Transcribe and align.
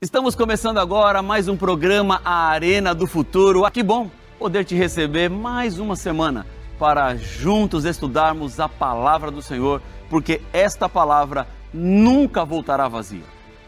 Estamos 0.00 0.36
começando 0.36 0.78
agora 0.78 1.22
mais 1.22 1.48
um 1.48 1.56
programa 1.56 2.20
A 2.24 2.50
Arena 2.50 2.94
do 2.94 3.04
Futuro. 3.04 3.64
Ah, 3.64 3.70
que 3.72 3.82
bom 3.82 4.08
poder 4.38 4.64
te 4.64 4.76
receber 4.76 5.28
mais 5.28 5.80
uma 5.80 5.96
semana 5.96 6.46
para 6.78 7.16
juntos 7.16 7.84
estudarmos 7.84 8.60
a 8.60 8.68
palavra 8.68 9.28
do 9.28 9.42
Senhor, 9.42 9.82
porque 10.08 10.40
esta 10.52 10.88
palavra 10.88 11.48
nunca 11.74 12.44
voltará 12.44 12.86
vazia. 12.86 13.24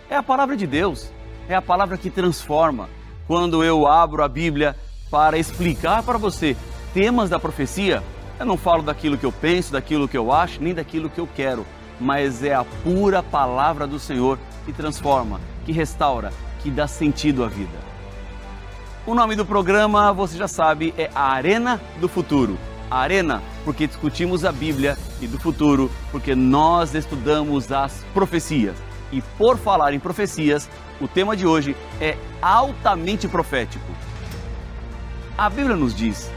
É 0.09 0.15
a 0.15 0.23
palavra 0.23 0.57
de 0.57 0.69
Deus, 0.69 1.13
é 1.49 1.55
a 1.57 1.61
palavra 1.61 1.99
que 1.99 2.09
transforma. 2.09 2.89
Quando 3.27 3.65
eu 3.65 3.89
abro 3.89 4.23
a 4.23 4.29
Bíblia 4.29 4.77
para 5.11 5.37
explicar 5.37 6.05
para 6.05 6.17
você 6.17 6.57
temas 6.95 7.29
da 7.29 7.41
profecia, 7.41 8.05
eu 8.39 8.47
não 8.47 8.57
falo 8.57 8.85
daquilo 8.85 9.19
que 9.19 9.27
eu 9.27 9.33
penso, 9.33 9.73
daquilo 9.73 10.07
que 10.07 10.17
eu 10.17 10.31
acho, 10.31 10.63
nem 10.63 10.75
daquilo 10.75 11.11
que 11.11 11.19
eu 11.19 11.29
quero, 11.35 11.67
mas 11.99 12.45
é 12.45 12.55
a 12.55 12.65
pura 12.85 13.21
palavra 13.21 13.85
do 13.85 13.99
Senhor 13.99 14.39
que 14.65 14.73
transforma 14.73 15.41
que 15.65 15.73
restaura, 15.73 16.33
que 16.63 16.71
dá 16.71 16.87
sentido 16.87 17.45
à 17.45 17.49
vida. 17.49 17.79
O 19.07 19.15
nome 19.15 19.35
do 19.35 19.47
programa, 19.47 20.13
você 20.13 20.37
já 20.37 20.47
sabe, 20.47 20.95
é 20.97 21.11
a 21.15 21.33
Arena 21.33 21.81
do 22.01 22.09
Futuro. 22.09 22.59
A 22.91 22.99
Arena, 22.99 23.43
porque 23.65 23.87
discutimos 23.87 24.45
a 24.45 24.53
Bíblia, 24.53 24.97
e 25.21 25.27
do 25.27 25.39
futuro, 25.39 25.91
porque 26.11 26.35
nós 26.35 26.95
estudamos 26.95 27.71
as 27.71 28.05
profecias. 28.13 28.77
E 29.13 29.23
por 29.39 29.57
falar 29.59 29.93
em 29.93 30.01
profecias, 30.01 30.69
o 31.01 31.07
tema 31.07 31.37
de 31.37 31.47
hoje 31.47 31.77
é 32.01 32.17
altamente 32.43 33.29
profético. 33.29 33.93
A 35.37 35.49
Bíblia 35.49 35.77
nos 35.77 35.95
diz 35.95 36.31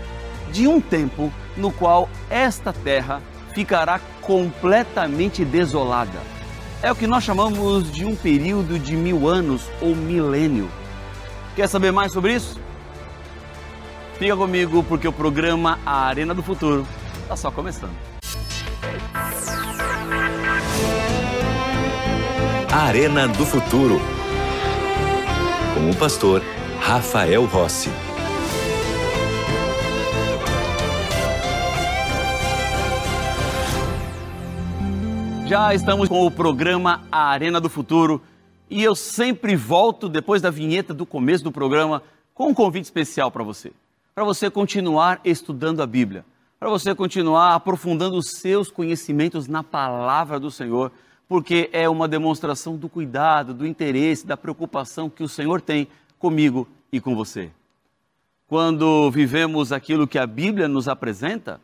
de 0.51 0.67
um 0.67 0.79
tempo 0.79 1.31
no 1.57 1.71
qual 1.71 2.07
esta 2.29 2.71
terra 2.71 3.21
ficará 3.53 3.99
completamente 4.21 5.43
desolada 5.43 6.32
é 6.83 6.91
o 6.91 6.95
que 6.95 7.07
nós 7.07 7.23
chamamos 7.23 7.89
de 7.89 8.05
um 8.05 8.13
período 8.13 8.77
de 8.77 8.97
mil 8.97 9.29
anos 9.29 9.69
ou 9.81 9.95
milênio. 9.95 10.69
Quer 11.55 11.69
saber 11.69 11.93
mais 11.93 12.11
sobre 12.11 12.35
isso? 12.35 12.59
Fica 14.19 14.35
comigo 14.35 14.83
porque 14.83 15.07
o 15.07 15.13
programa 15.13 15.79
A 15.85 16.05
Arena 16.05 16.33
do 16.33 16.43
Futuro 16.43 16.85
está 17.21 17.37
só 17.37 17.49
começando. 17.49 17.95
A 22.69 22.77
Arena 22.77 23.29
do 23.29 23.45
Futuro 23.45 24.01
com 25.73 25.89
o 25.89 25.95
pastor 25.95 26.43
Rafael 26.81 27.45
Rossi. 27.45 27.89
Já 35.53 35.71
estamos 35.71 36.09
com 36.09 36.25
o 36.25 36.31
programa 36.31 37.03
A 37.11 37.25
Arena 37.27 37.61
do 37.61 37.69
Futuro 37.69 38.19
e 38.71 38.81
eu 38.81 38.95
sempre 38.95 39.55
volto 39.55 40.09
depois 40.09 40.41
da 40.41 40.49
vinheta 40.49 40.95
do 40.95 41.05
começo 41.05 41.43
do 41.43 41.51
programa 41.51 42.01
com 42.33 42.47
um 42.47 42.55
convite 42.55 42.85
especial 42.85 43.29
para 43.29 43.43
você. 43.43 43.71
Para 44.15 44.23
você 44.23 44.49
continuar 44.49 45.21
estudando 45.23 45.83
a 45.83 45.85
Bíblia, 45.85 46.25
para 46.59 46.71
você 46.71 46.95
continuar 46.95 47.53
aprofundando 47.53 48.17
os 48.17 48.31
seus 48.31 48.71
conhecimentos 48.71 49.47
na 49.47 49.61
palavra 49.61 50.39
do 50.39 50.49
Senhor, 50.49 50.91
porque 51.29 51.69
é 51.71 51.87
uma 51.87 52.07
demonstração 52.07 52.75
do 52.75 52.89
cuidado, 52.89 53.53
do 53.53 53.67
interesse, 53.67 54.25
da 54.25 54.35
preocupação 54.35 55.07
que 55.07 55.21
o 55.21 55.29
Senhor 55.29 55.61
tem 55.61 55.87
comigo 56.17 56.67
e 56.91 56.99
com 56.99 57.15
você. 57.15 57.51
Quando 58.47 59.11
vivemos 59.11 59.71
aquilo 59.71 60.07
que 60.07 60.17
a 60.17 60.25
Bíblia 60.25 60.67
nos 60.67 60.87
apresenta, 60.87 61.61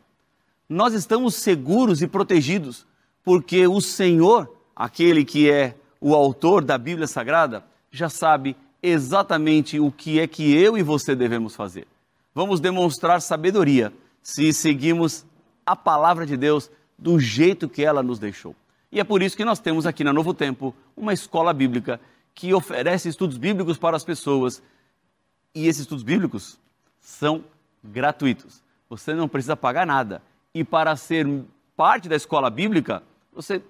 nós 0.68 0.94
estamos 0.94 1.34
seguros 1.34 2.00
e 2.02 2.06
protegidos 2.06 2.88
porque 3.24 3.66
o 3.66 3.80
Senhor, 3.80 4.54
aquele 4.74 5.24
que 5.24 5.50
é 5.50 5.74
o 6.00 6.14
autor 6.14 6.64
da 6.64 6.78
Bíblia 6.78 7.06
Sagrada, 7.06 7.64
já 7.90 8.08
sabe 8.08 8.56
exatamente 8.82 9.78
o 9.78 9.90
que 9.90 10.20
é 10.20 10.26
que 10.26 10.54
eu 10.54 10.78
e 10.78 10.82
você 10.82 11.14
devemos 11.14 11.54
fazer. 11.54 11.86
Vamos 12.34 12.60
demonstrar 12.60 13.20
sabedoria 13.20 13.92
se 14.22 14.52
seguimos 14.52 15.24
a 15.66 15.76
palavra 15.76 16.24
de 16.24 16.36
Deus 16.36 16.70
do 16.98 17.18
jeito 17.18 17.68
que 17.68 17.84
ela 17.84 18.02
nos 18.02 18.18
deixou. 18.18 18.54
E 18.92 19.00
é 19.00 19.04
por 19.04 19.22
isso 19.22 19.36
que 19.36 19.44
nós 19.44 19.60
temos 19.60 19.86
aqui 19.86 20.02
na 20.02 20.12
Novo 20.12 20.34
Tempo 20.34 20.74
uma 20.96 21.12
escola 21.12 21.52
bíblica 21.52 22.00
que 22.34 22.52
oferece 22.54 23.08
estudos 23.08 23.36
bíblicos 23.36 23.78
para 23.78 23.96
as 23.96 24.04
pessoas. 24.04 24.62
E 25.54 25.66
esses 25.66 25.82
estudos 25.82 26.02
bíblicos 26.02 26.58
são 27.00 27.44
gratuitos. 27.82 28.62
Você 28.88 29.14
não 29.14 29.28
precisa 29.28 29.56
pagar 29.56 29.86
nada. 29.86 30.22
E 30.54 30.64
para 30.64 30.96
ser 30.96 31.26
parte 31.76 32.08
da 32.08 32.16
escola 32.16 32.50
bíblica, 32.50 33.02
você 33.40 33.62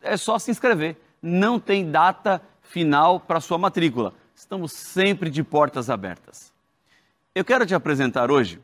é 0.00 0.16
só 0.16 0.38
se 0.38 0.50
inscrever. 0.50 0.96
Não 1.22 1.60
tem 1.60 1.90
data 1.90 2.42
final 2.62 3.20
para 3.20 3.40
sua 3.40 3.56
matrícula. 3.56 4.12
Estamos 4.34 4.72
sempre 4.72 5.30
de 5.30 5.44
portas 5.44 5.88
abertas. 5.88 6.52
Eu 7.34 7.44
quero 7.44 7.64
te 7.64 7.74
apresentar 7.74 8.30
hoje 8.30 8.60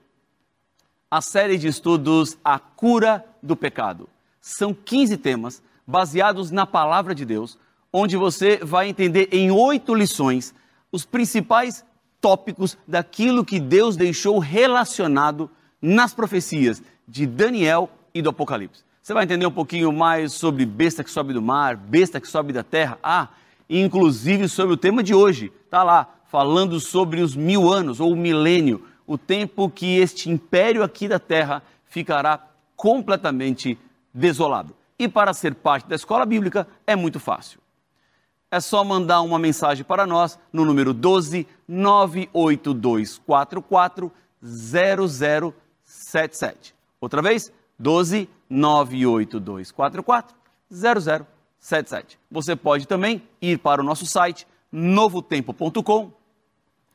a 1.10 1.20
série 1.20 1.56
de 1.56 1.68
estudos 1.68 2.36
A 2.44 2.58
Cura 2.58 3.24
do 3.42 3.56
Pecado. 3.56 4.08
São 4.40 4.74
15 4.74 5.16
temas 5.18 5.62
baseados 5.86 6.50
na 6.50 6.66
palavra 6.66 7.14
de 7.14 7.24
Deus, 7.24 7.58
onde 7.92 8.16
você 8.16 8.58
vai 8.58 8.88
entender 8.88 9.28
em 9.32 9.50
oito 9.50 9.94
lições 9.94 10.54
os 10.90 11.06
principais 11.06 11.84
tópicos 12.20 12.76
daquilo 12.86 13.44
que 13.44 13.60
Deus 13.60 13.96
deixou 13.96 14.38
relacionado 14.38 15.50
nas 15.80 16.12
profecias 16.12 16.82
de 17.06 17.26
Daniel 17.26 17.88
e 18.12 18.20
do 18.20 18.30
Apocalipse. 18.30 18.87
Você 19.08 19.14
vai 19.14 19.24
entender 19.24 19.46
um 19.46 19.50
pouquinho 19.50 19.90
mais 19.90 20.34
sobre 20.34 20.66
besta 20.66 21.02
que 21.02 21.10
sobe 21.10 21.32
do 21.32 21.40
mar, 21.40 21.78
besta 21.78 22.20
que 22.20 22.28
sobe 22.28 22.52
da 22.52 22.62
terra. 22.62 22.98
Ah, 23.02 23.28
inclusive 23.66 24.46
sobre 24.50 24.74
o 24.74 24.76
tema 24.76 25.02
de 25.02 25.14
hoje. 25.14 25.50
Está 25.64 25.82
lá, 25.82 26.14
falando 26.26 26.78
sobre 26.78 27.22
os 27.22 27.34
mil 27.34 27.72
anos 27.72 28.00
ou 28.00 28.12
o 28.12 28.16
milênio, 28.16 28.84
o 29.06 29.16
tempo 29.16 29.70
que 29.70 29.96
este 29.96 30.28
império 30.28 30.82
aqui 30.82 31.08
da 31.08 31.18
terra 31.18 31.62
ficará 31.86 32.50
completamente 32.76 33.78
desolado. 34.12 34.76
E 34.98 35.08
para 35.08 35.32
ser 35.32 35.54
parte 35.54 35.88
da 35.88 35.96
escola 35.96 36.26
bíblica 36.26 36.68
é 36.86 36.94
muito 36.94 37.18
fácil. 37.18 37.60
É 38.50 38.60
só 38.60 38.84
mandar 38.84 39.22
uma 39.22 39.38
mensagem 39.38 39.86
para 39.86 40.06
nós 40.06 40.38
no 40.52 40.66
número 40.66 40.92
12 40.92 41.46
98244 41.66 44.12
0077. 44.42 46.74
Outra 47.00 47.22
vez, 47.22 47.50
12 47.78 48.28
98244 48.28 48.28
0077. 48.28 48.37
Você 52.30 52.54
pode 52.56 52.86
também 52.86 53.22
ir 53.40 53.58
para 53.58 53.80
o 53.80 53.84
nosso 53.84 54.06
site 54.06 54.46
novotempo.com 54.70 56.12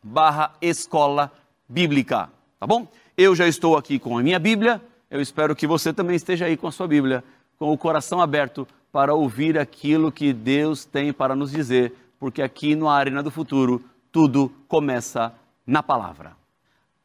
barra 0.01 0.53
escola 0.61 1.31
bíblica, 1.67 2.29
tá 2.59 2.67
bom? 2.67 2.87
Eu 3.17 3.35
já 3.35 3.47
estou 3.47 3.77
aqui 3.77 3.97
com 3.97 4.17
a 4.17 4.23
minha 4.23 4.39
Bíblia, 4.39 4.81
eu 5.09 5.21
espero 5.21 5.55
que 5.55 5.65
você 5.67 5.93
também 5.93 6.15
esteja 6.15 6.45
aí 6.45 6.57
com 6.57 6.67
a 6.67 6.71
sua 6.71 6.87
Bíblia, 6.87 7.23
com 7.57 7.71
o 7.71 7.77
coração 7.77 8.19
aberto 8.19 8.67
para 8.91 9.13
ouvir 9.13 9.57
aquilo 9.57 10.11
que 10.11 10.33
Deus 10.33 10.85
tem 10.85 11.13
para 11.13 11.35
nos 11.35 11.51
dizer, 11.51 11.93
porque 12.19 12.41
aqui 12.41 12.75
no 12.75 12.89
Arena 12.89 13.23
do 13.23 13.31
Futuro 13.31 13.83
tudo 14.11 14.51
começa 14.67 15.33
na 15.65 15.81
palavra. 15.81 16.35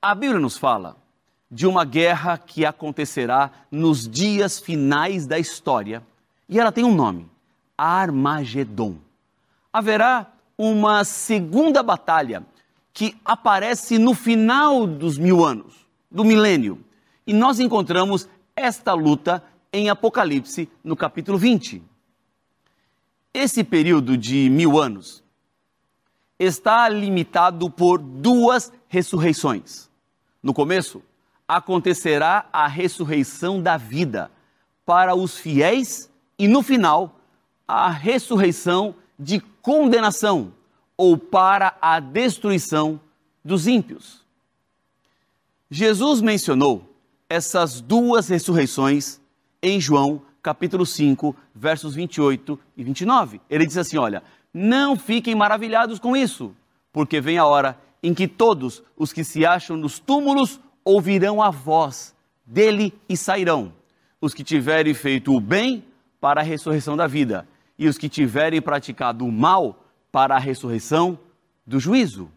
A 0.01 0.15
Bíblia 0.15 0.41
nos 0.41 0.57
fala 0.57 0.97
de 1.51 1.67
uma 1.67 1.85
guerra 1.85 2.37
que 2.37 2.65
acontecerá 2.65 3.51
nos 3.71 4.09
dias 4.09 4.59
finais 4.59 5.27
da 5.27 5.39
história. 5.39 6.03
E 6.49 6.59
ela 6.59 6.73
tem 6.73 6.85
um 6.85 6.95
nome: 6.95 7.29
Armagedon. 7.77 8.97
Haverá 9.73 10.27
uma 10.57 11.05
segunda 11.05 11.83
batalha 11.83 12.45
que 12.93 13.17
aparece 13.25 13.99
no 13.99 14.13
final 14.13 14.87
dos 14.87 15.17
mil 15.17 15.45
anos, 15.45 15.87
do 16.11 16.25
milênio. 16.25 16.85
E 17.27 17.33
nós 17.33 17.61
encontramos 17.61 18.29
esta 18.57 18.93
luta 18.93 19.43
em 19.73 19.89
Apocalipse, 19.89 20.69
no 20.83 20.97
capítulo 20.97 21.39
20. 21.39 21.83
Esse 23.33 23.63
período 23.63 24.17
de 24.17 24.49
mil 24.51 24.81
anos 24.81 25.23
está 26.39 26.89
limitado 26.89 27.71
por 27.71 27.99
duas 27.99 28.73
ressurreições. 28.89 29.89
No 30.43 30.55
começo, 30.55 31.03
acontecerá 31.49 32.47
a 32.53 32.69
ressurreição 32.69 33.61
da 33.61 33.79
vida 33.79 34.31
para 34.85 35.15
os 35.15 35.39
fiéis 35.39 36.11
e 36.39 36.47
no 36.47 36.63
final 36.63 37.19
a 37.67 37.91
ressurreição 37.91 38.95
de 39.19 39.41
condenação 39.41 40.53
ou 40.97 41.17
para 41.17 41.77
a 41.81 41.99
destruição 41.99 43.01
dos 43.45 43.67
ímpios. 43.67 44.25
Jesus 45.71 46.21
mencionou 46.21 46.95
essas 47.29 47.81
duas 47.81 48.29
ressurreições 48.29 49.21
em 49.63 49.81
João 49.81 50.23
capítulo 50.43 50.87
5, 50.87 51.37
versos 51.55 51.95
28 51.95 52.59
e 52.77 52.85
29. 52.85 53.41
Ele 53.51 53.67
diz 53.67 53.77
assim: 53.77 53.99
Olha, 53.99 54.23
não 54.53 54.97
fiquem 54.97 55.35
maravilhados 55.35 55.99
com 55.99 56.17
isso, 56.17 56.55
porque 56.93 57.21
vem 57.21 57.39
a 57.39 57.45
hora 57.45 57.79
em 58.03 58.15
que 58.15 58.27
todos 58.27 58.83
os 58.97 59.13
que 59.13 59.25
se 59.25 59.45
acham 59.45 59.77
nos 59.77 59.99
túmulos 59.99 60.61
ouvirão 60.89 61.43
a 61.43 61.51
voz 61.51 62.15
dele 62.47 62.99
e 63.07 63.15
sairão. 63.15 63.75
Os 64.21 64.33
que 64.33 64.43
tiverem 64.43 64.95
feito 64.95 65.35
o 65.35 65.41
bem 65.41 65.85
para 66.19 66.41
a 66.41 66.45
ressurreição 66.45 66.97
da 66.97 67.07
vida, 67.07 67.47
e 67.79 67.87
os 67.87 67.99
que 67.99 68.09
tiverem 68.09 68.61
praticado 68.61 69.25
o 69.27 69.31
mal 69.31 69.85
para 70.11 70.35
a 70.35 70.39
ressurreição 70.39 71.19
do 71.67 71.79
juízo. 71.79 72.31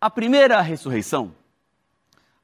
A 0.00 0.10
primeira 0.10 0.60
ressurreição 0.60 1.32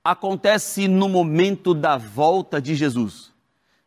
acontece 0.05 0.87
no 0.87 1.09
momento 1.09 1.75
da 1.75 1.99
volta 1.99 2.63
de 2.63 2.77
Jesus, 2.77 3.33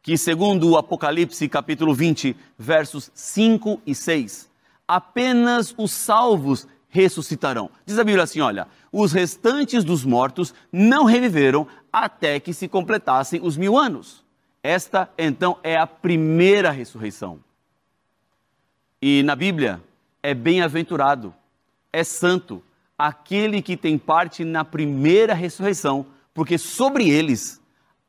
que, 0.03 0.17
segundo 0.17 0.69
o 0.69 0.77
Apocalipse 0.77 1.47
capítulo 1.47 1.93
20, 1.93 2.35
versos 2.57 3.09
5 3.13 3.81
e 3.85 3.95
6, 3.95 4.49
apenas 4.85 5.73
os 5.77 5.91
salvos 5.91 6.67
ressuscitarão. 6.89 7.69
Diz 7.85 7.97
a 7.97 8.03
Bíblia 8.03 8.23
assim: 8.23 8.41
olha, 8.41 8.67
os 8.91 9.11
restantes 9.11 9.83
dos 9.83 10.03
mortos 10.03 10.53
não 10.71 11.05
reviveram 11.05 11.67
até 11.93 12.39
que 12.39 12.53
se 12.53 12.67
completassem 12.67 13.39
os 13.41 13.55
mil 13.55 13.77
anos. 13.77 14.23
Esta, 14.61 15.09
então, 15.17 15.57
é 15.63 15.77
a 15.77 15.87
primeira 15.87 16.71
ressurreição. 16.71 17.39
E 19.01 19.23
na 19.23 19.35
Bíblia, 19.35 19.81
é 20.21 20.33
bem-aventurado, 20.33 21.33
é 21.93 22.03
santo, 22.03 22.61
aquele 22.97 23.61
que 23.61 23.77
tem 23.77 23.97
parte 23.97 24.43
na 24.43 24.65
primeira 24.65 25.33
ressurreição, 25.33 26.05
porque 26.33 26.57
sobre 26.57 27.09
eles 27.09 27.61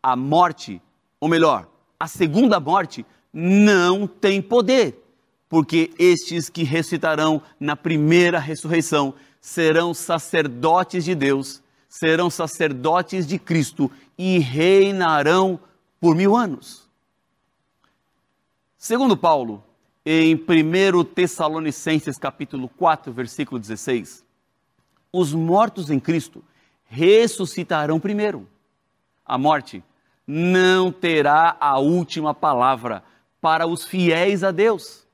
a 0.02 0.16
morte, 0.16 0.82
ou 1.20 1.28
melhor, 1.28 1.68
a 1.98 2.08
segunda 2.08 2.58
morte, 2.58 3.06
não 3.32 4.08
tem 4.08 4.42
poder, 4.42 5.09
porque 5.50 5.92
estes 5.98 6.48
que 6.48 6.62
ressuscitarão 6.62 7.42
na 7.58 7.74
primeira 7.74 8.38
ressurreição 8.38 9.12
serão 9.40 9.92
sacerdotes 9.92 11.04
de 11.04 11.12
Deus, 11.12 11.60
serão 11.88 12.30
sacerdotes 12.30 13.26
de 13.26 13.36
Cristo 13.36 13.90
e 14.16 14.38
reinarão 14.38 15.58
por 16.00 16.14
mil 16.14 16.36
anos. 16.36 16.88
Segundo 18.78 19.16
Paulo, 19.16 19.62
em 20.06 20.36
1 20.36 21.04
Tessalonicenses 21.04 22.16
capítulo 22.16 22.68
4, 22.68 23.12
versículo 23.12 23.58
16, 23.58 24.24
os 25.12 25.34
mortos 25.34 25.90
em 25.90 25.98
Cristo 25.98 26.44
ressuscitarão 26.84 27.98
primeiro. 27.98 28.46
A 29.26 29.36
morte 29.36 29.82
não 30.24 30.92
terá 30.92 31.56
a 31.58 31.80
última 31.80 32.32
palavra 32.32 33.02
para 33.40 33.66
os 33.66 33.84
fiéis 33.84 34.44
a 34.44 34.52
Deus, 34.52 35.09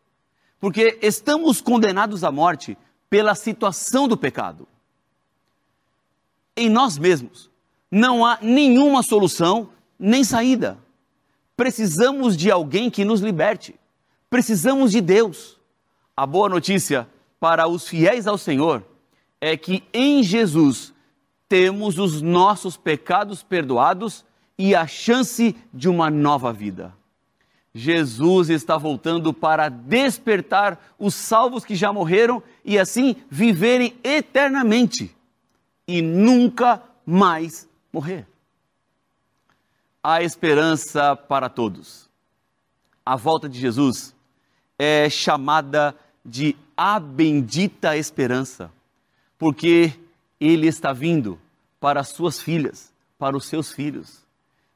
porque 0.67 0.99
estamos 1.01 1.61
condenados 1.61 2.25
à 2.25 2.33
morte 2.33 2.77
pela 3.09 3.37
situação 3.37 4.09
do 4.09 4.17
pecado. 4.17 4.67
Em 6.57 6.69
nós 6.69 6.99
mesmos 6.99 7.49
não 7.89 8.27
há 8.27 8.41
nenhuma 8.43 9.05
solução 9.05 9.69
nem 9.97 10.25
saída. 10.25 10.77
Precisamos 11.57 12.37
de 12.37 12.51
alguém 12.51 12.91
que 12.91 13.05
nos 13.05 13.21
liberte. 13.21 13.77
Precisamos 14.29 14.91
de 14.91 15.01
Deus. 15.01 15.57
A 16.17 16.27
boa 16.27 16.49
notícia 16.49 17.09
para 17.39 17.69
os 17.69 17.87
fiéis 17.87 18.27
ao 18.27 18.37
Senhor 18.37 18.83
é 19.41 19.57
que 19.57 19.85
em 19.95 20.21
Jesus 20.21 20.93
temos 21.49 21.97
os 21.97 22.21
nossos 22.21 22.77
pecados 22.77 23.41
perdoados 23.41 24.25
e 24.59 24.75
a 24.75 24.85
chance 24.85 25.55
de 25.73 25.89
uma 25.89 26.11
nova 26.11 26.53
vida. 26.53 26.93
Jesus 27.79 28.49
está 28.49 28.79
voltando 28.79 29.35
para 29.35 29.69
despertar 29.69 30.95
os 30.99 31.15
salvos 31.15 31.63
que 31.63 31.75
já 31.75 31.93
morreram 31.93 32.43
e 32.65 32.79
assim 32.79 33.17
viverem 33.29 33.95
eternamente 34.03 35.15
e 35.87 36.01
nunca 36.01 36.83
mais 37.05 37.69
morrer. 37.93 38.27
Há 40.03 40.23
esperança 40.23 41.15
para 41.15 41.51
todos. 41.51 42.09
A 43.05 43.15
volta 43.15 43.47
de 43.47 43.61
Jesus 43.61 44.17
é 44.79 45.11
chamada 45.11 45.95
de 46.25 46.57
a 46.75 46.99
bendita 46.99 47.95
esperança 47.95 48.73
porque 49.37 49.93
ele 50.41 50.67
está 50.67 50.95
vindo 50.95 51.39
para 51.79 52.01
as 52.01 52.09
suas 52.09 52.41
filhas, 52.41 52.91
para 53.19 53.37
os 53.37 53.45
seus 53.45 53.71
filhos. 53.71 54.25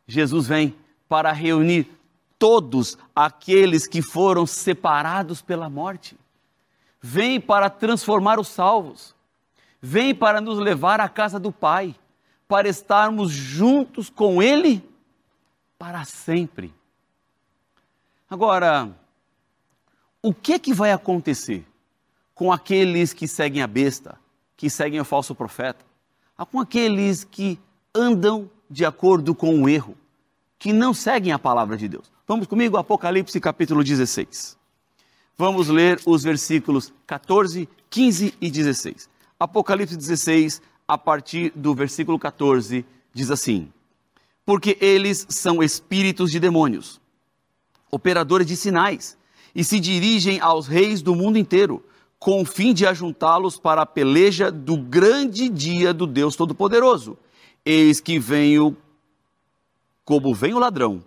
Jesus 0.07 0.47
vem 0.47 0.77
para 1.09 1.33
reunir 1.33 1.91
todos 2.41 2.97
aqueles 3.15 3.87
que 3.87 4.01
foram 4.01 4.47
separados 4.47 5.43
pela 5.43 5.69
morte. 5.69 6.17
Vem 6.99 7.39
para 7.39 7.69
transformar 7.69 8.41
os 8.41 8.49
salvos. 8.49 9.15
Vem 9.81 10.15
para 10.15 10.41
nos 10.41 10.59
levar 10.59 11.01
à 11.01 11.09
casa 11.09 11.39
do 11.39 11.53
Pai, 11.53 11.95
para 12.49 12.67
estarmos 12.67 13.31
juntos 13.31 14.09
com 14.09 14.43
Ele 14.43 14.83
para 15.79 16.03
sempre. 16.07 16.73
Agora, 18.29 18.91
o 20.23 20.33
que 20.33 20.55
é 20.55 20.59
que 20.59 20.73
vai 20.73 20.93
acontecer 20.93 21.67
com 22.35 22.51
aqueles 22.51 23.13
que 23.13 23.29
seguem 23.29 23.63
a 23.63 23.67
besta, 23.67 24.19
que 24.57 24.71
seguem 24.71 24.99
o 24.99 25.05
falso 25.05 25.35
profeta, 25.35 25.85
há 26.39 26.47
com 26.47 26.59
aqueles 26.59 27.23
que 27.23 27.61
andam 27.95 28.51
de 28.69 28.87
acordo 28.87 29.35
com 29.35 29.63
o 29.63 29.69
erro, 29.69 29.95
que 30.61 30.75
não 30.75 30.93
seguem 30.93 31.33
a 31.33 31.39
palavra 31.39 31.75
de 31.75 31.89
Deus. 31.89 32.13
Vamos 32.29 32.47
comigo, 32.47 32.77
Apocalipse 32.77 33.41
capítulo 33.41 33.83
16. 33.83 34.59
Vamos 35.37 35.69
ler 35.69 35.99
os 36.05 36.23
versículos 36.23 36.93
14, 37.07 37.67
15 37.89 38.35
e 38.39 38.51
16. 38.51 39.09
Apocalipse 39.41 39.97
16, 39.97 40.61
a 40.87 40.99
partir 40.99 41.51
do 41.57 41.75
versículo 41.75 42.19
14, 42.19 42.85
diz 43.15 43.31
assim: 43.31 43.73
Porque 44.45 44.77
eles 44.83 45.27
são 45.31 45.63
espíritos 45.63 46.31
de 46.31 46.39
demônios, 46.39 47.01
operadores 47.91 48.47
de 48.47 48.55
sinais, 48.55 49.17
e 49.55 49.65
se 49.65 49.81
dirigem 49.81 50.41
aos 50.41 50.67
reis 50.67 51.01
do 51.01 51.17
mundo 51.17 51.39
inteiro 51.39 51.83
com 52.19 52.43
o 52.43 52.45
fim 52.45 52.75
de 52.75 52.87
ajuntá-los 52.87 53.59
para 53.59 53.81
a 53.81 53.87
peleja 53.87 54.53
do 54.53 54.77
grande 54.77 55.49
dia 55.49 55.95
do 55.95 56.07
Deus 56.07 56.37
Todo-Poderoso. 56.37 57.17
Eis 57.65 57.99
que 57.99 58.19
venho 58.19 58.77
como 60.11 60.35
vem 60.35 60.53
o 60.55 60.59
ladrão. 60.59 61.05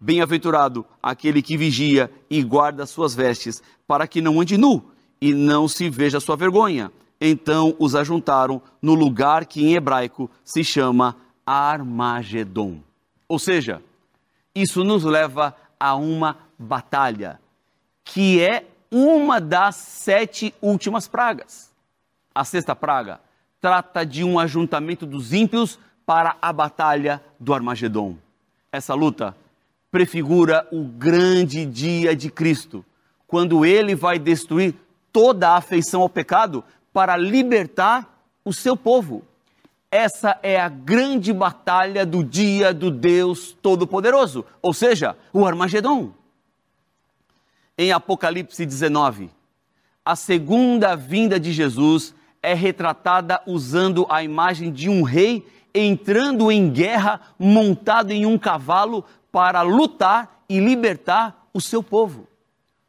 Bem-aventurado 0.00 0.86
aquele 1.02 1.42
que 1.42 1.54
vigia 1.54 2.10
e 2.30 2.42
guarda 2.42 2.86
suas 2.86 3.14
vestes, 3.14 3.62
para 3.86 4.08
que 4.08 4.22
não 4.22 4.40
ande 4.40 4.56
nu 4.56 4.82
e 5.20 5.34
não 5.34 5.68
se 5.68 5.90
veja 5.90 6.18
sua 6.18 6.34
vergonha. 6.34 6.90
Então 7.20 7.76
os 7.78 7.94
ajuntaram 7.94 8.62
no 8.80 8.94
lugar 8.94 9.44
que 9.44 9.66
em 9.66 9.74
hebraico 9.74 10.30
se 10.42 10.64
chama 10.64 11.14
Armagedon. 11.44 12.80
Ou 13.28 13.38
seja, 13.38 13.82
isso 14.54 14.82
nos 14.82 15.04
leva 15.04 15.54
a 15.78 15.94
uma 15.94 16.38
batalha, 16.58 17.38
que 18.02 18.40
é 18.40 18.64
uma 18.90 19.42
das 19.42 19.76
sete 19.76 20.54
últimas 20.62 21.06
pragas. 21.06 21.70
A 22.34 22.46
sexta 22.46 22.74
praga 22.74 23.20
trata 23.60 24.06
de 24.06 24.24
um 24.24 24.38
ajuntamento 24.38 25.04
dos 25.04 25.34
ímpios 25.34 25.78
para 26.06 26.34
a 26.40 26.50
batalha 26.50 27.22
do 27.38 27.52
Armagedon. 27.52 28.16
Essa 28.70 28.94
luta 28.94 29.36
prefigura 29.90 30.66
o 30.70 30.84
grande 30.84 31.64
dia 31.64 32.14
de 32.14 32.30
Cristo, 32.30 32.84
quando 33.26 33.64
ele 33.64 33.94
vai 33.94 34.18
destruir 34.18 34.74
toda 35.12 35.50
a 35.50 35.56
afeição 35.56 36.02
ao 36.02 36.08
pecado 36.08 36.62
para 36.92 37.16
libertar 37.16 38.22
o 38.44 38.52
seu 38.52 38.76
povo. 38.76 39.24
Essa 39.90 40.38
é 40.42 40.60
a 40.60 40.68
grande 40.68 41.32
batalha 41.32 42.04
do 42.04 42.22
dia 42.22 42.74
do 42.74 42.90
Deus 42.90 43.56
Todo-Poderoso, 43.62 44.44
ou 44.60 44.74
seja, 44.74 45.16
o 45.32 45.46
Armagedon 45.46 46.12
em 47.78 47.92
Apocalipse 47.92 48.66
19, 48.66 49.30
a 50.04 50.16
segunda 50.16 50.96
vinda 50.96 51.38
de 51.38 51.52
Jesus 51.52 52.12
é 52.42 52.52
retratada 52.52 53.40
usando 53.46 54.04
a 54.10 54.20
imagem 54.20 54.72
de 54.72 54.88
um 54.88 55.02
rei 55.02 55.46
entrando 55.74 56.50
em 56.50 56.70
guerra 56.70 57.20
montado 57.38 58.12
em 58.12 58.26
um 58.26 58.38
cavalo 58.38 59.04
para 59.30 59.62
lutar 59.62 60.42
e 60.48 60.58
libertar 60.60 61.48
o 61.52 61.60
seu 61.60 61.82
povo. 61.82 62.26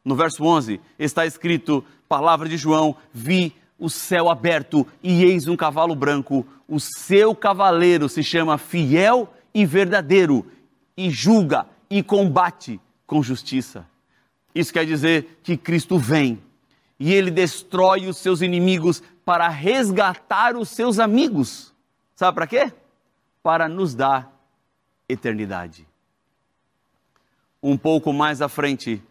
No 0.04 0.16
verso 0.16 0.42
11 0.44 0.80
está 0.98 1.26
escrito, 1.26 1.84
palavra 2.08 2.48
de 2.48 2.56
João: 2.56 2.96
Vi 3.12 3.54
o 3.78 3.88
céu 3.88 4.30
aberto 4.30 4.86
e 5.02 5.24
eis 5.24 5.46
um 5.46 5.56
cavalo 5.56 5.94
branco. 5.94 6.46
O 6.66 6.78
seu 6.80 7.34
cavaleiro 7.34 8.08
se 8.08 8.22
chama 8.22 8.58
Fiel 8.58 9.32
e 9.52 9.66
Verdadeiro 9.66 10.46
e 10.96 11.10
julga 11.10 11.66
e 11.88 12.02
combate 12.02 12.80
com 13.06 13.22
justiça. 13.22 13.86
Isso 14.54 14.72
quer 14.72 14.84
dizer 14.84 15.40
que 15.42 15.56
Cristo 15.56 15.98
vem 15.98 16.40
e 16.98 17.12
ele 17.14 17.30
destrói 17.30 18.06
os 18.06 18.18
seus 18.18 18.42
inimigos 18.42 19.02
para 19.24 19.48
resgatar 19.48 20.56
os 20.56 20.68
seus 20.68 20.98
amigos. 20.98 21.69
Sabe 22.20 22.34
para 22.34 22.46
quê? 22.46 22.70
Para 23.42 23.66
nos 23.66 23.94
dar 23.94 24.30
eternidade. 25.08 25.88
Um 27.62 27.78
pouco 27.78 28.12
mais 28.12 28.42
à 28.42 28.48
frente, 28.50 29.02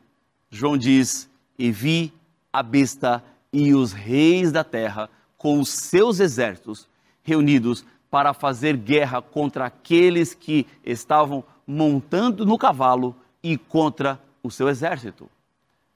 João 0.47 0.77
diz: 0.77 1.27
E 1.57 1.71
vi 1.71 2.13
a 2.53 2.61
besta 2.61 3.23
e 3.51 3.73
os 3.73 3.93
reis 3.93 4.51
da 4.51 4.63
terra 4.63 5.09
com 5.39 5.59
os 5.59 5.69
seus 5.69 6.19
exércitos 6.19 6.87
reunidos 7.23 7.83
para 8.11 8.31
fazer 8.31 8.77
guerra 8.77 9.23
contra 9.23 9.65
aqueles 9.65 10.35
que 10.35 10.67
estavam 10.85 11.43
montando 11.65 12.45
no 12.45 12.59
cavalo 12.59 13.15
e 13.41 13.57
contra 13.57 14.21
o 14.43 14.51
seu 14.51 14.69
exército. 14.69 15.27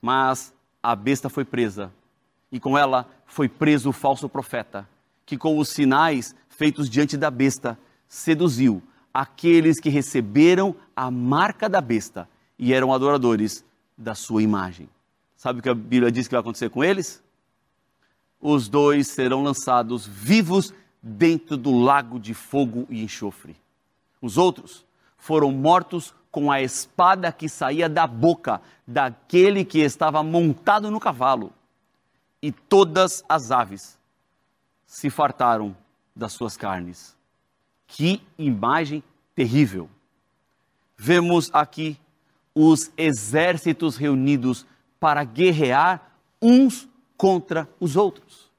Mas 0.02 0.52
a 0.82 0.96
besta 0.96 1.30
foi 1.30 1.46
presa 1.46 1.94
e 2.52 2.60
com 2.60 2.76
ela 2.76 3.08
foi 3.28 3.48
preso 3.48 3.90
o 3.90 3.94
falso 3.94 4.28
profeta, 4.28 4.90
que 5.28 5.38
com 5.38 5.60
os 5.60 5.70
sinais 5.70 6.36
feitos 6.56 6.90
diante 6.90 7.18
da 7.18 7.32
besta 7.32 7.78
seduziu 8.08 8.82
aqueles 9.14 9.80
que 9.80 9.90
receberam 9.90 10.76
a 10.96 11.12
marca 11.12 11.70
da 11.70 11.82
besta 11.82 12.28
e 12.58 12.74
eram 12.74 12.94
adoradores 12.94 13.64
da 13.98 14.16
sua 14.16 14.42
imagem. 14.42 14.90
Sabe 15.36 15.60
o 15.60 15.62
que 15.62 15.70
a 15.70 15.76
Bíblia 15.76 16.12
diz 16.12 16.28
que 16.28 16.34
vai 16.34 16.42
acontecer 16.42 16.70
com 16.70 16.84
eles? 16.84 17.22
Os 18.40 18.68
dois 18.68 19.08
serão 19.08 19.44
lançados 19.44 20.08
vivos 20.08 20.74
dentro 21.02 21.58
do 21.58 21.72
lago 21.78 22.20
de 22.20 22.34
fogo 22.34 22.86
e 22.90 23.04
enxofre. 23.04 23.56
Os 24.22 24.38
outros 24.38 24.86
foram 25.18 25.52
mortos 25.52 26.14
com 26.32 26.52
a 26.52 26.62
espada 26.62 27.32
que 27.32 27.48
saía 27.48 27.88
da 27.88 28.08
boca 28.08 28.62
daquele 28.88 29.64
que 29.64 29.80
estava 29.80 30.24
montado 30.24 30.90
no 30.90 31.00
cavalo. 31.00 31.54
E 32.42 32.52
todas 32.52 33.24
as 33.28 33.52
aves 33.52 33.98
se 34.86 35.10
fartaram 35.10 35.76
das 36.16 36.34
suas 36.34 36.56
carnes. 36.58 37.16
Que 37.88 38.22
imagem 38.38 39.04
terrível! 39.36 39.90
Vemos 40.98 41.50
aqui 41.54 41.98
os 42.56 42.92
exércitos 42.96 43.98
reunidos 43.98 44.66
para 45.00 45.24
guerrear 45.24 46.12
uns 46.42 46.88
contra 47.18 47.68
os 47.80 47.96
outros. 47.96 48.52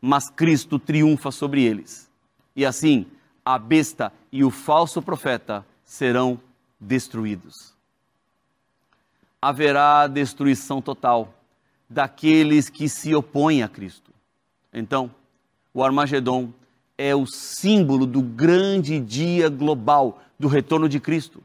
Mas 0.00 0.30
Cristo 0.30 0.78
triunfa 0.78 1.30
sobre 1.30 1.62
eles. 1.62 2.10
E 2.54 2.64
assim, 2.64 3.06
a 3.44 3.58
besta 3.58 4.12
e 4.32 4.44
o 4.44 4.50
falso 4.50 5.02
profeta 5.02 5.66
serão 5.84 6.40
destruídos. 6.78 7.74
Haverá 9.42 10.06
destruição 10.06 10.80
total 10.80 11.34
daqueles 11.88 12.70
que 12.70 12.88
se 12.88 13.14
opõem 13.14 13.62
a 13.62 13.68
Cristo. 13.68 14.12
Então, 14.72 15.10
o 15.74 15.82
Armagedon 15.82 16.52
é 17.02 17.16
o 17.16 17.24
símbolo 17.24 18.04
do 18.04 18.20
grande 18.20 19.00
dia 19.00 19.48
global 19.48 20.20
do 20.38 20.48
retorno 20.48 20.86
de 20.86 21.00
Cristo, 21.00 21.42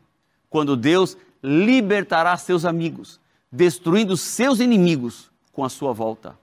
quando 0.49 0.75
Deus 0.75 1.17
libertará 1.41 2.35
seus 2.35 2.65
amigos, 2.65 3.21
destruindo 3.49 4.17
seus 4.17 4.59
inimigos 4.59 5.31
com 5.53 5.63
a 5.63 5.69
sua 5.69 5.93
volta. 5.93 6.37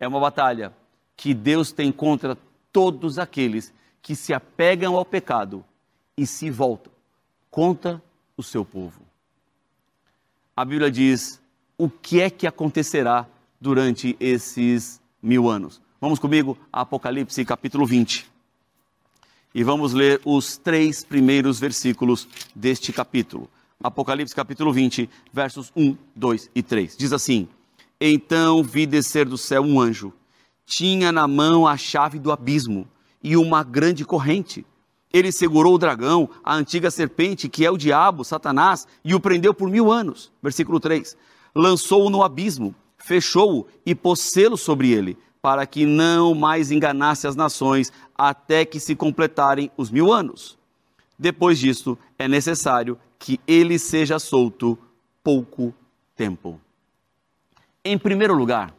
É 0.00 0.08
uma 0.08 0.18
batalha 0.18 0.72
que 1.14 1.34
Deus 1.34 1.70
tem 1.70 1.92
contra 1.92 2.38
todos 2.72 3.18
aqueles 3.18 3.74
que 4.00 4.16
se 4.16 4.32
apegam 4.32 4.96
ao 4.96 5.04
pecado 5.04 5.62
e 6.16 6.26
se 6.26 6.48
voltam 6.48 6.90
contra 7.50 8.02
o 8.38 8.42
seu 8.42 8.64
povo. 8.64 9.02
A 10.56 10.64
Bíblia 10.64 10.90
diz 10.90 11.42
o 11.76 11.90
que 11.90 12.22
é 12.22 12.30
que 12.30 12.46
acontecerá 12.46 13.26
durante 13.60 14.16
esses 14.18 14.98
mil 15.22 15.46
anos. 15.46 15.78
Vamos 16.00 16.18
comigo 16.18 16.56
Apocalipse 16.72 17.44
capítulo 17.44 17.84
20. 17.84 18.35
E 19.56 19.64
vamos 19.64 19.94
ler 19.94 20.20
os 20.22 20.58
três 20.58 21.02
primeiros 21.02 21.58
versículos 21.58 22.28
deste 22.54 22.92
capítulo. 22.92 23.48
Apocalipse 23.82 24.34
capítulo 24.34 24.70
20, 24.70 25.08
versos 25.32 25.72
1, 25.74 25.96
2 26.14 26.50
e 26.54 26.62
3. 26.62 26.94
Diz 26.94 27.10
assim: 27.10 27.48
Então 27.98 28.62
vi 28.62 28.84
descer 28.84 29.24
do 29.24 29.38
céu 29.38 29.62
um 29.62 29.80
anjo, 29.80 30.12
tinha 30.66 31.10
na 31.10 31.26
mão 31.26 31.66
a 31.66 31.74
chave 31.74 32.18
do 32.18 32.30
abismo 32.30 32.86
e 33.22 33.34
uma 33.34 33.62
grande 33.64 34.04
corrente. 34.04 34.62
Ele 35.10 35.32
segurou 35.32 35.76
o 35.76 35.78
dragão, 35.78 36.28
a 36.44 36.54
antiga 36.54 36.90
serpente, 36.90 37.48
que 37.48 37.64
é 37.64 37.70
o 37.70 37.78
diabo, 37.78 38.24
Satanás, 38.24 38.86
e 39.02 39.14
o 39.14 39.20
prendeu 39.20 39.54
por 39.54 39.70
mil 39.70 39.90
anos. 39.90 40.30
Versículo 40.42 40.78
3. 40.78 41.16
Lançou-o 41.54 42.10
no 42.10 42.22
abismo, 42.22 42.74
fechou-o 42.98 43.66
e 43.86 43.94
pôs 43.94 44.20
selo 44.20 44.58
sobre 44.58 44.92
ele, 44.92 45.16
para 45.46 45.64
que 45.64 45.86
não 45.86 46.34
mais 46.34 46.72
enganasse 46.72 47.24
as 47.24 47.36
nações, 47.36 47.92
até 48.18 48.64
que 48.64 48.80
se 48.80 48.96
completarem 48.96 49.70
os 49.76 49.92
mil 49.92 50.12
anos. 50.12 50.58
Depois 51.16 51.56
disto, 51.56 51.96
é 52.18 52.26
necessário 52.26 52.98
que 53.16 53.38
ele 53.46 53.78
seja 53.78 54.18
solto 54.18 54.76
pouco 55.22 55.72
tempo. 56.16 56.60
Em 57.84 57.96
primeiro 57.96 58.34
lugar, 58.34 58.74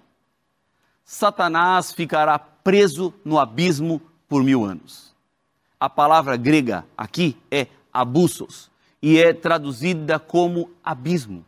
Satanás 1.06 1.94
ficará 1.94 2.38
preso 2.38 3.14
no 3.24 3.40
abismo 3.40 4.02
por 4.28 4.44
mil 4.44 4.66
anos. 4.66 5.16
A 5.80 5.90
palavra 5.90 6.36
grega 6.36 6.86
aqui 6.98 7.38
é 7.50 7.68
abusos 7.94 8.70
e 9.02 9.18
é 9.18 9.34
traduzida 9.34 10.20
como 10.20 10.70
abismo. 10.84 11.46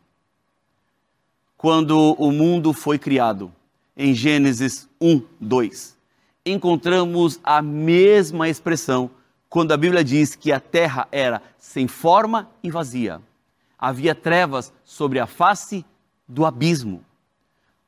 Quando 1.57 2.13
o 2.13 2.31
mundo 2.31 2.71
foi 2.71 2.97
criado, 2.97 3.51
em 4.00 4.13
Gênesis 4.13 4.88
1, 5.01 5.22
2, 5.41 5.98
encontramos 6.46 7.38
a 7.44 7.62
mesma 7.62 8.48
expressão 8.48 9.12
quando 9.50 9.74
a 9.74 9.77
Bíblia 9.77 10.06
diz 10.06 10.36
que 10.36 10.53
a 10.53 10.60
terra 10.62 11.06
era 11.12 11.41
sem 11.58 11.86
forma 11.86 12.50
e 12.63 12.72
vazia. 12.72 13.22
Havia 13.77 14.15
trevas 14.15 14.72
sobre 14.86 15.20
a 15.20 15.27
face 15.27 15.86
do 16.25 16.46
abismo. 16.46 17.03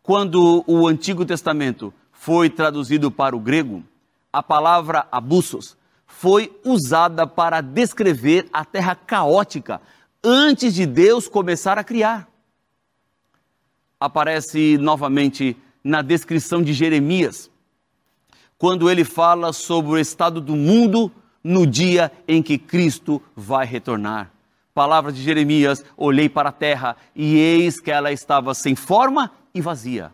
Quando 0.03 0.65
o 0.67 0.85
Antigo 0.85 1.23
Testamento 1.23 1.93
foi 2.11 2.49
traduzido 2.49 3.09
para 3.09 3.33
o 3.33 3.39
grego, 3.39 3.81
a 4.33 4.43
palavra 4.43 5.07
abusos 5.09 5.77
foi 6.05 6.51
usada 6.65 7.25
para 7.25 7.61
descrever 7.61 8.49
a 8.51 8.65
terra 8.65 8.95
caótica 8.95 9.81
antes 10.21 10.73
de 10.73 10.85
Deus 10.85 11.29
começar 11.29 11.77
a 11.77 11.85
criar. 11.85 12.27
Aparece 13.97 14.77
novamente 14.77 15.55
na 15.83 16.01
descrição 16.01 16.61
de 16.61 16.73
Jeremias, 16.73 17.49
quando 18.57 18.89
ele 18.89 19.03
fala 19.03 19.51
sobre 19.53 19.91
o 19.91 19.97
estado 19.97 20.39
do 20.39 20.55
mundo 20.55 21.11
no 21.43 21.65
dia 21.65 22.11
em 22.27 22.41
que 22.43 22.57
Cristo 22.57 23.21
vai 23.35 23.65
retornar. 23.65 24.31
Palavra 24.73 25.11
de 25.11 25.21
Jeremias: 25.21 25.83
Olhei 25.97 26.29
para 26.29 26.49
a 26.49 26.53
terra 26.53 26.95
e 27.15 27.37
eis 27.37 27.79
que 27.79 27.91
ela 27.91 28.11
estava 28.11 28.53
sem 28.53 28.75
forma 28.75 29.31
e 29.53 29.59
vazia. 29.59 30.13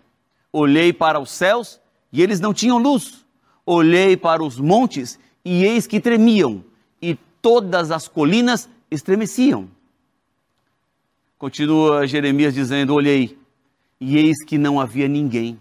Olhei 0.51 0.93
para 0.93 1.19
os 1.19 1.29
céus 1.29 1.79
e 2.11 2.21
eles 2.21 2.39
não 2.39 2.53
tinham 2.53 2.77
luz. 2.77 3.25
Olhei 3.65 4.15
para 4.15 4.43
os 4.43 4.59
montes 4.59 5.19
e 5.43 5.63
eis 5.63 5.85
que 5.85 5.99
tremiam, 5.99 6.63
e 7.01 7.15
todas 7.41 7.91
as 7.91 8.07
colinas 8.07 8.69
estremeciam. 8.89 9.69
Continua 11.37 12.07
Jeremias 12.07 12.53
dizendo: 12.53 12.93
Olhei, 12.93 13.37
e 13.99 14.17
eis 14.17 14.43
que 14.45 14.57
não 14.57 14.79
havia 14.79 15.07
ninguém, 15.07 15.59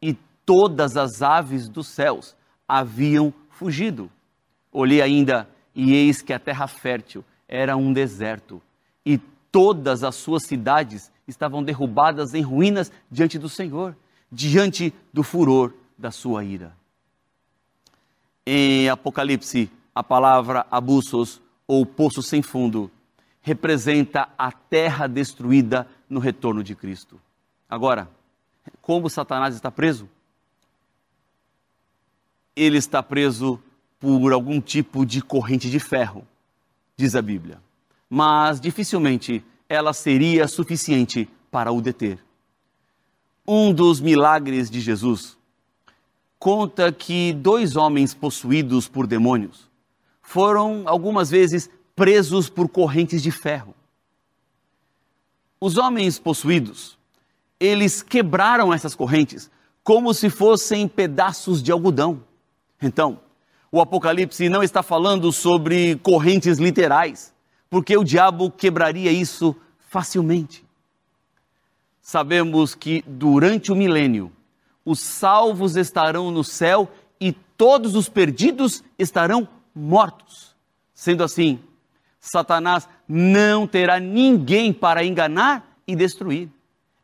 e 0.00 0.14
todas 0.46 0.96
as 0.96 1.22
aves 1.22 1.68
dos 1.68 1.88
céus 1.88 2.36
haviam 2.66 3.32
fugido. 3.50 4.10
Olhei 4.70 5.02
ainda, 5.02 5.48
e 5.74 5.94
eis 5.94 6.22
que 6.22 6.32
a 6.32 6.38
terra 6.38 6.66
fértil 6.66 7.24
era 7.48 7.76
um 7.76 7.92
deserto, 7.92 8.62
e 9.04 9.18
todas 9.50 10.02
as 10.02 10.14
suas 10.14 10.44
cidades 10.44 11.10
estavam 11.26 11.62
derrubadas 11.62 12.34
em 12.34 12.42
ruínas 12.42 12.90
diante 13.10 13.38
do 13.38 13.48
Senhor, 13.48 13.96
diante 14.30 14.92
do 15.12 15.22
furor 15.22 15.74
da 15.98 16.10
sua 16.10 16.44
ira. 16.44 16.74
Em 18.46 18.88
Apocalipse, 18.88 19.70
a 19.94 20.02
palavra 20.02 20.66
abusos 20.70 21.40
ou 21.66 21.84
poço 21.84 22.22
sem 22.22 22.42
fundo 22.42 22.90
representa 23.40 24.28
a 24.38 24.50
terra 24.50 25.06
destruída 25.06 25.86
no 26.08 26.18
retorno 26.18 26.62
de 26.62 26.74
Cristo. 26.74 27.20
Agora, 27.72 28.06
como 28.82 29.08
Satanás 29.08 29.54
está 29.54 29.70
preso? 29.70 30.06
Ele 32.54 32.76
está 32.76 33.02
preso 33.02 33.58
por 33.98 34.30
algum 34.34 34.60
tipo 34.60 35.06
de 35.06 35.22
corrente 35.22 35.70
de 35.70 35.80
ferro, 35.80 36.28
diz 36.98 37.16
a 37.16 37.22
Bíblia. 37.22 37.62
Mas 38.10 38.60
dificilmente 38.60 39.42
ela 39.70 39.94
seria 39.94 40.46
suficiente 40.48 41.26
para 41.50 41.72
o 41.72 41.80
deter. 41.80 42.22
Um 43.48 43.72
dos 43.72 44.02
milagres 44.02 44.70
de 44.70 44.78
Jesus 44.78 45.38
conta 46.38 46.92
que 46.92 47.32
dois 47.32 47.74
homens 47.74 48.12
possuídos 48.12 48.86
por 48.86 49.06
demônios 49.06 49.70
foram 50.20 50.82
algumas 50.84 51.30
vezes 51.30 51.70
presos 51.96 52.50
por 52.50 52.68
correntes 52.68 53.22
de 53.22 53.30
ferro. 53.30 53.74
Os 55.58 55.78
homens 55.78 56.18
possuídos, 56.18 57.00
eles 57.62 58.02
quebraram 58.02 58.74
essas 58.74 58.94
correntes 58.94 59.48
como 59.84 60.12
se 60.12 60.28
fossem 60.28 60.88
pedaços 60.88 61.62
de 61.62 61.70
algodão. 61.70 62.22
Então, 62.80 63.20
o 63.70 63.80
Apocalipse 63.80 64.48
não 64.48 64.62
está 64.62 64.82
falando 64.82 65.32
sobre 65.32 65.96
correntes 65.96 66.58
literais, 66.58 67.32
porque 67.70 67.96
o 67.96 68.04
diabo 68.04 68.50
quebraria 68.50 69.10
isso 69.10 69.56
facilmente. 69.88 70.64
Sabemos 72.00 72.74
que 72.74 73.04
durante 73.06 73.70
o 73.70 73.76
milênio, 73.76 74.32
os 74.84 75.00
salvos 75.00 75.76
estarão 75.76 76.30
no 76.30 76.42
céu 76.42 76.90
e 77.20 77.32
todos 77.32 77.94
os 77.94 78.08
perdidos 78.08 78.82
estarão 78.98 79.48
mortos. 79.74 80.54
Sendo 80.92 81.22
assim, 81.22 81.60
Satanás 82.20 82.88
não 83.06 83.66
terá 83.66 84.00
ninguém 84.00 84.72
para 84.72 85.04
enganar 85.04 85.76
e 85.86 85.94
destruir. 85.94 86.48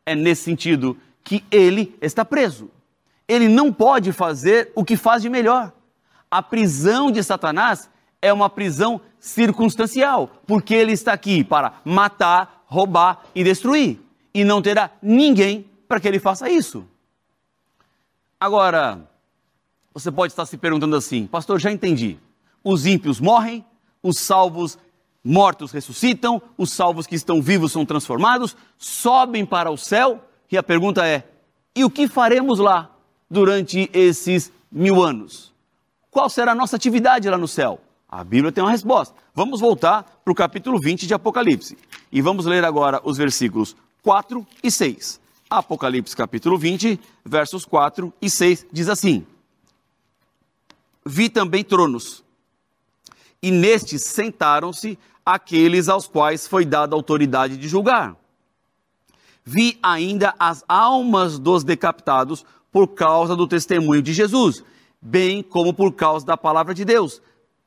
É 0.09 0.15
nesse 0.15 0.41
sentido 0.41 0.97
que 1.23 1.43
ele 1.51 1.95
está 2.01 2.25
preso. 2.25 2.71
ele 3.27 3.47
não 3.47 3.71
pode 3.71 4.11
fazer 4.11 4.71
o 4.73 4.83
que 4.83 4.97
faz 4.97 5.21
de 5.21 5.29
melhor. 5.29 5.71
A 6.31 6.41
prisão 6.41 7.11
de 7.11 7.23
Satanás 7.23 7.87
é 8.19 8.33
uma 8.33 8.49
prisão 8.49 8.99
circunstancial, 9.19 10.31
porque 10.47 10.73
ele 10.73 10.93
está 10.93 11.13
aqui 11.13 11.43
para 11.43 11.73
matar, 11.85 12.63
roubar 12.65 13.23
e 13.35 13.43
destruir. 13.43 13.99
E 14.33 14.43
não 14.43 14.63
terá 14.63 14.89
ninguém 14.99 15.69
para 15.87 15.99
que 15.99 16.07
ele 16.07 16.17
faça 16.17 16.49
isso. 16.49 16.87
Agora, 18.39 19.07
você 19.93 20.11
pode 20.11 20.33
estar 20.33 20.47
se 20.47 20.57
perguntando 20.57 20.95
assim, 20.95 21.27
pastor, 21.27 21.59
já 21.59 21.71
entendi. 21.71 22.17
Os 22.63 22.87
ímpios 22.87 23.19
morrem, 23.19 23.63
os 24.01 24.17
salvos 24.17 24.75
mortos 25.23 25.71
ressuscitam, 25.71 26.41
os 26.57 26.71
salvos 26.71 27.05
que 27.05 27.15
estão 27.15 27.41
vivos 27.41 27.71
são 27.71 27.85
transformados, 27.85 28.55
sobem 28.77 29.45
para 29.45 29.71
o 29.71 29.77
céu. 29.77 30.23
E 30.51 30.57
a 30.57 30.63
pergunta 30.63 31.05
é: 31.05 31.27
e 31.75 31.83
o 31.83 31.89
que 31.89 32.07
faremos 32.07 32.59
lá 32.59 32.89
durante 33.29 33.89
esses 33.93 34.51
mil 34.71 35.03
anos? 35.03 35.53
Qual 36.09 36.29
será 36.29 36.53
a 36.53 36.55
nossa 36.55 36.75
atividade 36.75 37.29
lá 37.29 37.37
no 37.37 37.47
céu? 37.47 37.79
A 38.07 38.23
Bíblia 38.23 38.51
tem 38.51 38.63
uma 38.63 38.71
resposta. 38.71 39.15
Vamos 39.35 39.61
voltar 39.61 40.03
para 40.23 40.31
o 40.31 40.35
capítulo 40.35 40.79
20 40.79 41.05
de 41.05 41.13
Apocalipse. 41.13 41.77
E 42.11 42.21
vamos 42.21 42.45
ler 42.45 42.65
agora 42.65 42.99
os 43.03 43.17
versículos 43.17 43.75
4 44.01 44.45
e 44.63 44.71
6. 44.71 45.21
Apocalipse 45.49 46.15
capítulo 46.15 46.57
20, 46.57 46.99
versos 47.23 47.65
4 47.65 48.13
e 48.21 48.29
6 48.29 48.67
diz 48.71 48.89
assim: 48.89 49.25
Vi 51.05 51.29
também 51.29 51.63
tronos, 51.63 52.23
e 53.41 53.51
nestes 53.51 54.03
sentaram-se 54.03 54.97
aqueles 55.25 55.89
aos 55.89 56.07
quais 56.07 56.47
foi 56.47 56.65
dada 56.65 56.95
autoridade 56.95 57.57
de 57.57 57.67
julgar. 57.67 58.15
Vi 59.43 59.77
ainda 59.81 60.33
as 60.39 60.63
almas 60.67 61.39
dos 61.39 61.63
decapitados 61.63 62.45
por 62.71 62.89
causa 62.89 63.35
do 63.35 63.47
testemunho 63.47 64.01
de 64.01 64.13
Jesus, 64.13 64.63
bem 65.01 65.41
como 65.41 65.73
por 65.73 65.93
causa 65.93 66.25
da 66.25 66.37
palavra 66.37 66.73
de 66.73 66.85
Deus 66.85 67.21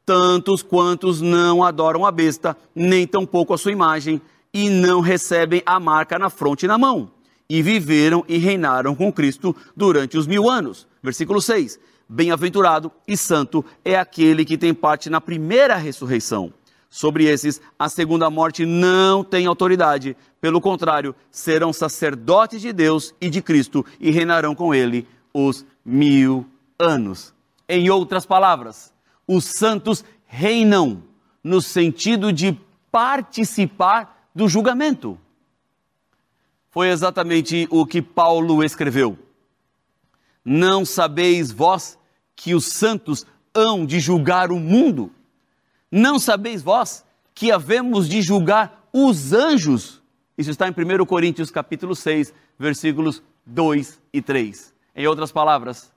tantos 0.05 0.63
quantos 0.63 1.21
não 1.21 1.63
adoram 1.63 2.05
a 2.05 2.11
besta, 2.11 2.57
nem 2.75 3.07
tampouco 3.07 3.55
a 3.55 3.59
sua 3.59 3.73
imagem, 3.73 4.21
e 4.53 4.69
não 4.69 5.01
recebem 5.01 5.63
a 5.65 5.81
marca 5.81 6.19
na 6.19 6.29
fronte 6.29 6.65
e 6.65 6.69
na 6.69 6.77
mão. 6.77 7.11
E 7.49 7.63
viveram 7.63 8.25
e 8.29 8.37
reinaram 8.39 8.95
com 8.95 9.13
Cristo 9.13 9.55
durante 9.77 10.17
os 10.17 10.27
mil 10.27 10.49
anos. 10.49 10.87
Versículo 11.03 11.41
6. 11.41 11.79
Bem-aventurado 12.15 12.93
e 13.09 13.17
santo 13.17 13.65
é 13.83 13.97
aquele 13.97 14.45
que 14.45 14.59
tem 14.59 14.75
parte 14.75 15.09
na 15.09 15.19
primeira 15.19 15.77
ressurreição. 15.77 16.53
Sobre 16.91 17.25
esses, 17.25 17.59
a 17.79 17.89
segunda 17.89 18.29
morte 18.29 18.67
não 18.67 19.25
tem 19.25 19.47
autoridade. 19.47 20.15
Pelo 20.39 20.61
contrário, 20.61 21.15
serão 21.31 21.73
sacerdotes 21.73 22.61
de 22.61 22.71
Deus 22.71 23.15
e 23.19 23.31
de 23.31 23.41
Cristo 23.41 23.83
e 23.99 24.11
reinarão 24.11 24.55
com 24.55 24.75
ele 24.75 25.09
os 25.33 25.65
mil 25.83 26.47
anos. 26.79 27.33
Em 27.67 27.89
outras 27.89 28.27
palavras, 28.27 28.93
os 29.27 29.47
santos 29.47 30.05
reinam 30.27 31.03
no 31.43 31.63
sentido 31.63 32.31
de 32.31 32.61
participar 32.91 34.29
do 34.35 34.51
julgamento. 34.51 35.19
Foi 36.69 36.89
exatamente 36.91 37.67
o 37.71 37.87
que 37.87 38.03
Paulo 38.03 38.63
escreveu. 38.63 39.19
Não 40.45 40.85
sabeis 40.85 41.51
vós 41.51 41.97
que 42.43 42.57
os 42.57 42.67
santos 42.67 43.25
hão 43.55 43.87
de 43.87 44.01
julgar 44.01 44.51
o 44.51 44.59
mundo? 44.59 45.13
Não 45.89 46.19
sabeis 46.19 46.61
vós 46.61 47.05
que 47.33 47.53
havemos 47.53 48.09
de 48.09 48.21
julgar 48.21 48.89
os 48.93 49.33
anjos? 49.33 50.03
Isso 50.37 50.51
está 50.51 50.67
em 50.67 50.73
1 50.73 51.07
Coríntios 51.07 51.53
capítulo 51.53 51.95
6, 51.95 52.35
versículos 52.59 53.23
2 53.47 54.01
e 54.13 54.21
3. 54.21 54.75
Em 54.97 55.07
outras 55.07 55.31
palavras, 55.31 55.93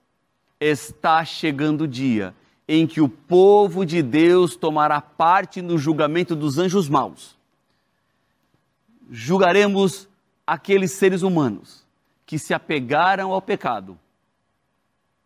está 0.59 1.25
chegando 1.25 1.85
o 1.85 1.87
dia 1.87 2.35
em 2.67 2.85
que 2.85 3.01
o 3.01 3.09
povo 3.09 3.83
de 3.83 4.03
Deus 4.03 4.55
tomará 4.55 5.01
parte 5.01 5.63
no 5.63 5.79
julgamento 5.79 6.35
dos 6.35 6.59
anjos 6.59 6.87
maus. 6.87 7.35
Julgaremos 9.09 10.07
aqueles 10.45 10.91
seres 10.91 11.23
humanos 11.23 11.83
que 12.23 12.37
se 12.37 12.53
apegaram 12.53 13.31
ao 13.31 13.41
pecado 13.41 13.97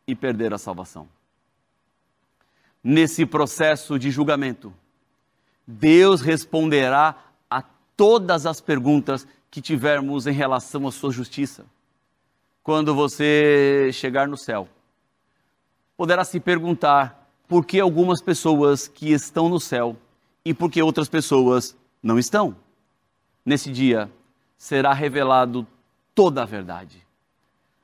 e 0.10 0.16
perderam 0.16 0.56
a 0.56 0.60
salvação. 0.60 1.08
Nesse 2.84 3.26
processo 3.26 4.00
de 4.00 4.10
julgamento, 4.10 4.74
Deus 5.68 6.22
responderá 6.22 7.16
a 7.50 7.62
todas 7.96 8.46
as 8.46 8.60
perguntas 8.60 9.28
que 9.52 9.62
tivermos 9.62 10.26
em 10.26 10.32
relação 10.32 10.88
à 10.88 10.92
sua 10.92 11.12
justiça. 11.12 11.66
Quando 12.64 12.96
você 12.96 13.92
chegar 13.94 14.28
no 14.28 14.38
céu, 14.38 14.68
poderá 15.96 16.24
se 16.24 16.40
perguntar 16.40 17.30
por 17.48 17.66
que 17.66 17.80
algumas 17.80 18.22
pessoas 18.22 18.88
que 18.88 19.12
estão 19.12 19.48
no 19.48 19.60
céu 19.60 19.96
e 20.44 20.54
por 20.54 20.72
que 20.72 20.82
outras 20.82 21.10
pessoas 21.10 21.76
não 22.02 22.18
estão. 22.18 22.56
Nesse 23.46 23.72
dia 23.72 24.10
será 24.58 24.94
revelado 24.94 25.68
toda 26.16 26.42
a 26.42 26.46
verdade. 26.46 27.06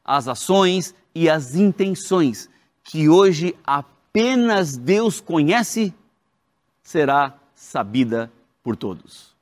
As 0.03 0.27
ações 0.27 0.95
e 1.15 1.29
as 1.29 1.55
intenções 1.55 2.49
que 2.83 3.07
hoje 3.07 3.55
apenas 3.65 4.75
Deus 4.75 5.21
conhece 5.21 5.93
será 6.83 7.39
sabida 7.55 8.29
por 8.61 8.75
todos. 8.75 9.33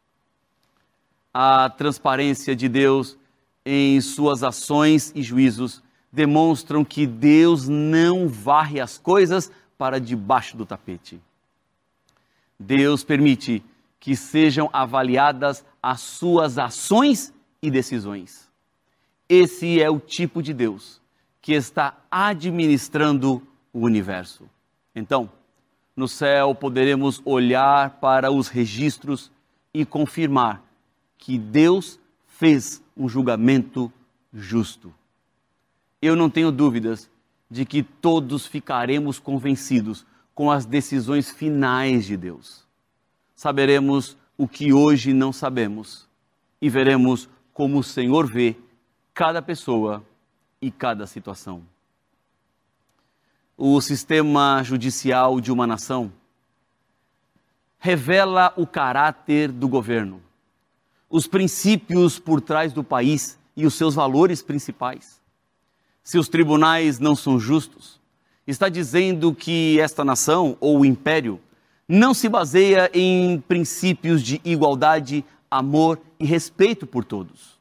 A 1.34 1.68
transparência 1.72 2.56
de 2.56 2.70
Deus 2.70 3.18
em 3.66 4.00
suas 4.00 4.44
ações 4.44 5.12
e 5.16 5.24
juízos 5.24 5.82
demonstram 6.12 6.86
que 6.86 7.08
Deus 7.08 7.68
não 7.68 8.28
varre 8.30 8.80
as 8.80 9.00
coisas 9.00 9.52
para 9.76 10.00
debaixo 10.00 10.56
do 10.56 10.66
tapete. 10.66 11.20
Deus 12.60 13.04
permite 13.04 13.64
que 14.00 14.16
sejam 14.16 14.70
avaliadas 14.72 15.66
as 15.82 16.02
suas 16.02 16.60
ações 16.60 17.34
e 17.62 17.72
decisões. 17.72 18.48
Esse 19.28 19.82
é 19.82 19.90
o 19.90 20.00
tipo 20.00 20.44
de 20.44 20.54
Deus 20.54 21.03
que 21.44 21.52
está 21.52 21.98
administrando 22.10 23.46
o 23.74 23.82
universo. 23.82 24.50
Então, 24.96 25.30
no 25.94 26.08
céu 26.08 26.56
poderemos 26.56 27.22
olhar 27.26 28.00
para 28.00 28.32
os 28.32 28.48
registros 28.48 29.30
e 29.74 29.84
confirmar 29.84 30.64
que 31.18 31.38
Deus 31.38 32.00
fez 32.28 32.82
um 32.96 33.10
julgamento 33.10 33.92
justo. 34.34 34.94
Eu 36.02 36.16
não 36.16 36.30
tenho 36.30 36.50
dúvidas 36.50 37.12
de 37.52 37.66
que 37.66 37.84
todos 37.84 38.48
ficaremos 38.48 39.20
convencidos 39.20 40.06
com 40.34 40.50
as 40.50 40.66
decisões 40.66 41.30
finais 41.30 42.06
de 42.06 42.16
Deus. 42.16 42.66
Saberemos 43.36 44.16
o 44.38 44.48
que 44.48 44.72
hoje 44.72 45.12
não 45.12 45.34
sabemos 45.34 46.08
e 46.62 46.70
veremos 46.70 47.28
como 47.54 47.80
o 47.80 47.84
Senhor 47.84 48.32
vê 48.32 48.56
cada 49.14 49.42
pessoa 49.42 50.02
e 50.64 50.72
cada 50.72 51.06
situação. 51.06 51.64
O 53.58 53.80
sistema 53.82 54.62
judicial 54.64 55.40
de 55.40 55.52
uma 55.52 55.68
nação 55.68 56.12
revela 57.78 58.54
o 58.56 58.66
caráter 58.66 59.52
do 59.52 59.68
governo, 59.68 60.22
os 61.10 61.28
princípios 61.28 62.18
por 62.18 62.42
trás 62.42 62.74
do 62.74 62.84
país 62.84 63.38
e 63.56 63.66
os 63.66 63.76
seus 63.76 63.94
valores 63.94 64.42
principais 64.42 65.22
se 66.04 66.18
os 66.18 66.28
tribunais 66.28 67.00
não 67.00 67.16
são 67.16 67.40
justos, 67.40 68.00
está 68.46 68.68
dizendo 68.68 69.34
que 69.34 69.80
esta 69.80 70.04
nação 70.04 70.58
ou 70.60 70.80
o 70.80 70.86
império 70.86 71.40
não 71.88 72.14
se 72.14 72.28
baseia 72.28 72.92
em 72.94 73.40
princípios 73.48 74.22
de 74.22 74.42
igualdade, 74.44 75.24
amor 75.50 76.00
e 76.20 76.26
respeito 76.26 76.86
por 76.86 77.06
todos. 77.06 77.58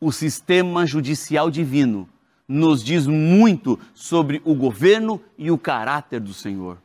O 0.00 0.12
sistema 0.12 0.86
judicial 0.86 1.50
divino 1.50 2.08
nos 2.46 2.82
diz 2.84 3.06
muito 3.06 3.78
sobre 3.94 4.40
o 4.44 4.54
governo 4.54 5.20
e 5.38 5.50
o 5.50 5.58
caráter 5.58 6.20
do 6.20 6.34
Senhor. 6.34 6.78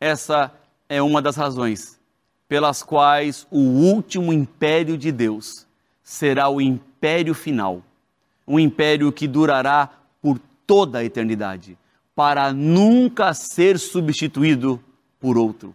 Essa 0.00 0.52
é 0.88 1.00
uma 1.02 1.22
das 1.22 1.36
razões 1.36 2.00
pelas 2.48 2.82
quais 2.82 3.46
o 3.50 3.58
último 3.58 4.32
império 4.32 4.98
de 4.98 5.12
Deus 5.12 5.66
será 6.02 6.48
o 6.48 6.60
império 6.60 7.34
final 7.34 7.82
um 8.46 8.58
império 8.58 9.12
que 9.12 9.26
durará 9.26 9.88
por 10.20 10.38
toda 10.66 10.98
a 10.98 11.04
eternidade, 11.04 11.78
para 12.14 12.52
nunca 12.52 13.32
ser 13.34 13.78
substituído 13.78 14.82
por 15.18 15.38
outro. 15.38 15.74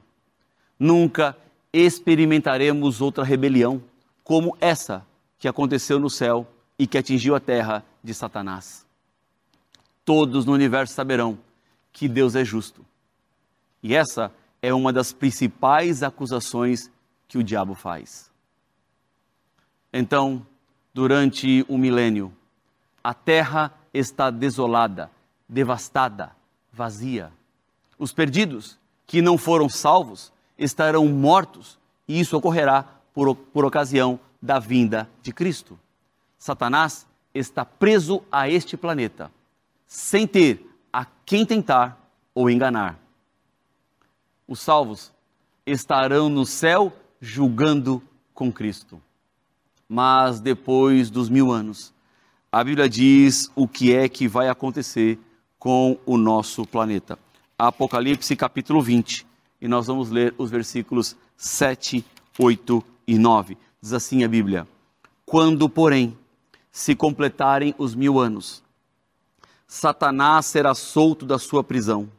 Nunca 0.80 1.36
experimentaremos 1.73 3.01
outra 3.01 3.23
rebelião 3.23 3.82
como 4.23 4.56
essa 4.60 5.06
que 5.39 5.47
aconteceu 5.47 5.99
no 5.99 6.10
céu 6.10 6.47
e 6.77 6.86
que 6.86 6.97
atingiu 6.97 7.36
a 7.36 7.39
terra 7.39 7.84
de 8.07 8.13
Satanás. 8.13 8.85
Todos 10.05 10.45
no 10.45 10.53
universo 10.53 10.93
saberão 10.93 11.37
que 11.91 12.07
Deus 12.07 12.35
é 12.35 12.45
justo. 12.45 12.85
E 13.83 13.93
essa 13.93 14.31
é 14.61 14.73
uma 14.73 14.93
das 14.93 15.11
principais 15.11 16.01
acusações 16.01 16.89
que 17.27 17.37
o 17.37 17.43
diabo 17.43 17.75
faz. 17.75 18.31
Então, 19.91 20.47
durante 20.93 21.65
o 21.67 21.77
milênio, 21.77 22.33
a 23.03 23.13
terra 23.13 23.73
está 23.93 24.29
desolada, 24.29 25.11
devastada, 25.47 26.31
vazia. 26.71 27.31
Os 27.99 28.13
perdidos, 28.13 28.79
que 29.05 29.21
não 29.21 29.37
foram 29.37 29.67
salvos, 29.67 30.31
estarão 30.57 31.05
mortos, 31.07 31.77
e 32.07 32.19
isso 32.21 32.37
ocorrerá 32.37 32.85
por, 33.13 33.35
por 33.35 33.65
ocasião 33.65 34.17
da 34.41 34.59
vinda 34.59 35.09
de 35.21 35.33
Cristo. 35.33 35.77
Satanás 36.37 37.06
está 37.38 37.63
preso 37.63 38.23
a 38.32 38.50
este 38.50 38.76
planeta, 38.76 39.32
sem 39.86 40.28
ter 40.28 40.65
a 40.91 41.06
quem 41.26 41.45
tentar 41.45 42.12
ou 42.34 42.50
enganar. 42.50 43.00
Os 44.47 44.60
salvos 44.60 45.12
estarão 45.65 46.30
no 46.30 46.45
céu 46.45 46.93
julgando 47.19 48.02
com 48.34 48.52
Cristo. 48.52 49.02
Mas 49.89 50.39
depois 50.39 51.10
dos 51.10 51.30
mil 51.30 51.52
anos, 51.52 51.93
a 52.52 52.63
Bíblia 52.63 52.89
diz 52.89 53.50
o 53.56 53.67
que 53.67 53.93
é 53.93 54.08
que 54.08 54.28
vai 54.28 54.50
acontecer 54.50 55.19
com 55.60 55.97
o 56.06 56.17
nosso 56.17 56.65
planeta. 56.65 57.17
Apocalipse 57.58 58.36
capítulo 58.36 58.82
20, 58.82 59.26
e 59.60 59.67
nós 59.67 59.88
vamos 59.88 60.10
ler 60.10 60.34
os 60.38 60.52
versículos 60.52 61.15
7, 61.36 62.06
8 62.38 62.84
e 63.08 63.17
9. 63.17 63.58
Diz 63.82 63.93
assim 63.93 64.23
a 64.23 64.28
Bíblia: 64.28 64.67
Quando, 65.26 65.67
porém, 65.67 66.17
se 66.71 66.95
completarem 66.95 67.73
os 67.77 67.95
mil 67.95 68.19
anos, 68.19 68.63
Satanás 69.67 70.45
será 70.45 70.73
solto 70.73 71.25
da 71.25 71.38
sua 71.38 71.63
prisão 71.63 72.10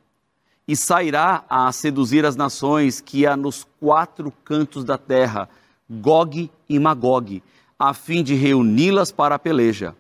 e 0.66 0.76
sairá 0.76 1.44
a 1.48 1.72
seduzir 1.72 2.26
as 2.26 2.36
nações 2.36 3.00
que 3.00 3.26
há 3.26 3.34
nos 3.34 3.66
quatro 3.80 4.30
cantos 4.44 4.84
da 4.84 4.98
terra, 4.98 5.48
Gog 5.88 6.50
e 6.68 6.78
Magog, 6.78 7.42
a 7.78 7.94
fim 7.94 8.22
de 8.22 8.34
reuni-las 8.34 9.10
para 9.10 9.36
a 9.36 9.38
peleja. 9.38 9.96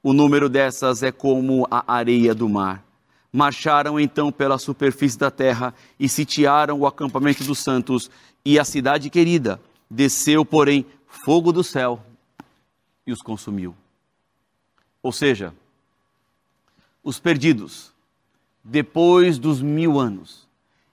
O 0.00 0.12
número 0.12 0.48
dessas 0.48 1.02
é 1.02 1.10
como 1.10 1.66
a 1.68 1.92
areia 1.92 2.32
do 2.32 2.48
mar. 2.48 2.84
Marcharam 3.32 3.98
então 3.98 4.30
pela 4.30 4.58
superfície 4.58 5.18
da 5.18 5.32
terra 5.32 5.74
e 5.98 6.08
sitiaram 6.08 6.78
o 6.78 6.86
acampamento 6.86 7.42
dos 7.42 7.58
santos 7.58 8.08
e 8.44 8.56
a 8.56 8.64
cidade 8.64 9.10
querida. 9.10 9.60
Desceu, 9.90 10.44
porém, 10.44 10.86
fogo 11.08 11.50
do 11.50 11.64
céu 11.64 12.00
e 13.04 13.12
os 13.12 13.20
consumiu. 13.20 13.74
Ou 15.04 15.12
seja, 15.12 15.52
os 17.04 17.20
perdidos 17.20 17.92
depois 18.64 19.38
dos 19.38 19.60
mil 19.60 20.00
anos, 20.00 20.48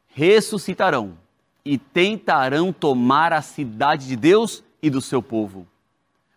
ressuscitarão 0.10 1.18
e 1.64 1.78
tentarão 1.78 2.74
tomar 2.74 3.32
a 3.32 3.42
cidade 3.42 4.10
de 4.10 4.18
Deus 4.18 4.62
e 4.84 4.90
do 4.90 5.00
seu 5.00 5.24
povo. 5.24 5.66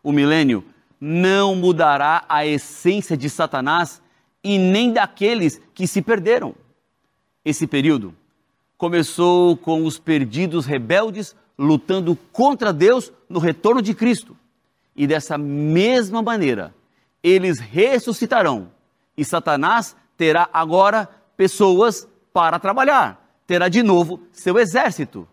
O 0.05 0.13
milênio 0.13 0.65
não 1.01 1.57
mudará 1.57 2.25
a 2.29 2.47
essência 2.47 3.17
de 3.17 3.29
Satanás 3.29 4.01
e 4.45 4.57
nem 4.57 4.93
daqueles 4.93 5.61
que 5.75 5.89
se 5.89 6.01
perderam. 6.01 6.55
Esse 7.45 7.67
período 7.67 8.15
começou 8.79 9.57
com 9.57 9.85
os 9.85 9.99
perdidos 9.99 10.65
rebeldes 10.65 11.35
lutando 11.59 12.17
contra 12.33 12.73
Deus 12.73 13.13
no 13.29 13.41
retorno 13.41 13.83
de 13.83 13.95
Cristo. 13.95 14.37
E 14.95 15.09
dessa 15.09 15.37
mesma 15.37 16.23
maneira, 16.23 16.73
eles 17.25 17.59
ressuscitarão 17.59 18.71
e 19.17 19.25
Satanás 19.25 19.97
terá 20.15 20.47
agora 20.53 21.09
pessoas 21.39 22.07
para 22.35 22.59
trabalhar. 22.59 23.19
Terá 23.47 23.71
de 23.71 23.83
novo 23.83 24.21
seu 24.31 24.59
exército. 24.59 25.27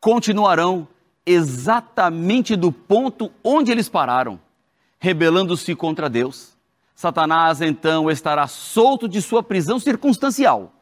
Continuarão 0.00 0.88
exatamente 1.26 2.56
do 2.56 2.72
ponto 2.72 3.30
onde 3.44 3.70
eles 3.70 3.88
pararam, 3.88 4.40
rebelando-se 4.98 5.74
contra 5.74 6.08
Deus. 6.08 6.56
Satanás 6.94 7.60
então 7.60 8.10
estará 8.10 8.46
solto 8.46 9.06
de 9.06 9.20
sua 9.20 9.42
prisão 9.42 9.78
circunstancial 9.78 10.72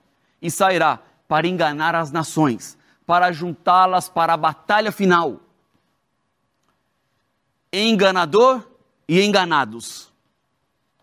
e 0.41 0.53
sairá 0.53 1.01
para 1.27 1.49
enganar 1.49 1.97
as 1.97 2.13
nações, 2.13 2.79
para 3.05 3.33
juntá-las 3.33 4.09
para 4.09 4.35
a 4.35 4.37
batalha 4.37 4.93
final. 4.93 5.41
Enganador 7.73 8.68
e 9.09 9.23
enganados, 9.23 10.13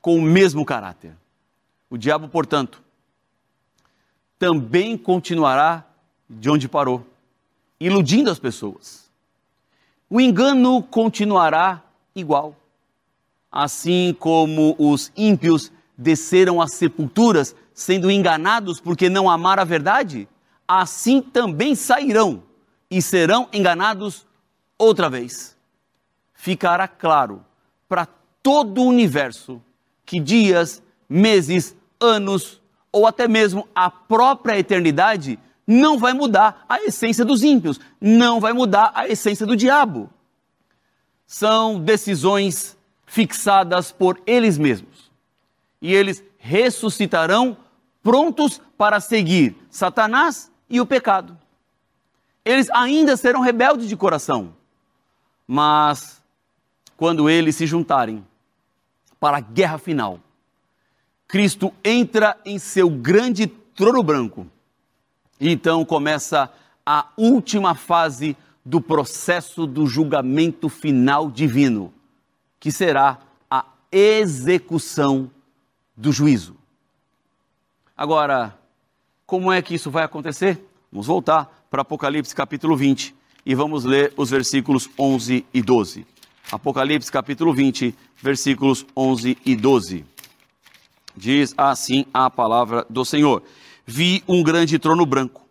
com 0.02 0.18
o 0.18 0.22
mesmo 0.22 0.64
caráter. 0.64 1.14
O 1.90 1.98
diabo, 1.98 2.28
portanto, 2.28 2.84
também 4.38 4.98
continuará 4.98 5.84
de 6.30 6.50
onde 6.50 6.68
parou, 6.68 7.06
iludindo 7.80 8.30
as 8.30 8.38
pessoas. 8.38 9.10
O 10.10 10.22
engano 10.22 10.84
continuará 10.84 11.82
igual. 12.16 12.56
Assim 13.52 14.16
como 14.20 14.76
os 14.78 15.12
ímpios 15.16 15.72
desceram 15.98 16.62
às 16.62 16.74
sepulturas 16.74 17.56
sendo 17.74 18.12
enganados 18.12 18.80
porque 18.80 19.10
não 19.10 19.30
amaram 19.30 19.62
a 19.62 19.66
verdade, 19.66 20.28
assim 20.68 21.22
também 21.22 21.74
sairão 21.76 22.44
e 22.90 23.02
serão 23.02 23.50
enganados 23.52 24.26
outra 24.78 25.10
vez. 25.10 25.58
Ficará 26.34 26.88
claro 26.88 27.44
para 27.96 28.10
todo 28.44 28.82
o 28.82 28.88
universo 28.88 29.62
que 30.06 30.20
dias 30.20 30.84
meses, 31.08 31.74
anos 31.98 32.62
ou 32.92 33.08
até 33.08 33.26
mesmo 33.26 33.70
a 33.74 33.90
própria 33.90 34.60
eternidade 34.60 35.40
não 35.66 35.98
vai 35.98 36.12
mudar 36.12 36.66
a 36.68 36.82
essência 36.82 37.24
dos 37.24 37.42
ímpios, 37.42 37.80
não 38.02 38.42
vai 38.42 38.52
mudar 38.52 38.92
a 38.94 39.08
essência 39.08 39.46
do 39.46 39.56
diabo. 39.56 40.10
São 41.26 41.80
decisões 41.80 42.78
fixadas 43.06 43.94
por 43.94 44.22
eles 44.28 44.58
mesmos. 44.58 45.10
E 45.82 45.94
eles 45.94 46.22
ressuscitarão 46.38 47.56
prontos 48.04 48.62
para 48.78 49.00
seguir 49.00 49.56
Satanás 49.70 50.52
e 50.70 50.82
o 50.82 50.86
pecado. 50.86 51.38
Eles 52.44 52.70
ainda 52.72 53.16
serão 53.16 53.40
rebeldes 53.40 53.88
de 53.88 53.96
coração, 53.96 54.54
mas 55.48 56.25
quando 56.98 57.30
eles 57.30 57.56
se 57.56 57.66
juntarem 57.66 58.26
para 59.20 59.38
a 59.38 59.42
guerra 59.42 59.78
final, 59.78 60.20
Cristo 61.28 61.74
entra 61.84 62.38
em 62.46 62.60
seu 62.60 62.90
grande 62.90 63.48
trono 63.48 64.04
branco. 64.04 64.48
E 65.40 65.50
então 65.50 65.84
começa 65.84 66.52
a 66.86 67.08
última 67.18 67.76
fase 67.76 68.38
do 68.64 68.80
processo 68.80 69.68
do 69.68 69.86
julgamento 69.86 70.70
final 70.70 71.30
divino, 71.30 71.94
que 72.60 72.72
será 72.72 73.20
a 73.50 73.66
execução 73.92 75.30
do 75.96 76.12
juízo. 76.12 76.56
Agora, 77.96 78.58
como 79.26 79.52
é 79.52 79.62
que 79.62 79.76
isso 79.76 79.92
vai 79.92 80.04
acontecer? 80.04 80.64
Vamos 80.92 81.08
voltar 81.08 81.68
para 81.70 81.82
Apocalipse 81.82 82.34
capítulo 82.34 82.76
20 82.76 83.16
e 83.46 83.56
vamos 83.56 83.84
ler 83.84 84.14
os 84.18 84.30
versículos 84.30 84.90
11 84.98 85.46
e 85.54 85.62
12. 85.62 86.06
Apocalipse 86.52 87.12
capítulo 87.12 87.54
20, 87.54 87.96
versículos 88.22 88.86
11 88.96 89.36
e 89.44 89.56
12. 89.56 90.06
Diz 91.18 91.56
assim 91.58 92.06
a 92.14 92.30
palavra 92.30 92.86
do 92.88 93.04
Senhor: 93.04 93.42
Vi 93.86 94.24
um 94.28 94.44
grande 94.44 94.78
trono 94.78 95.06
branco, 95.08 95.42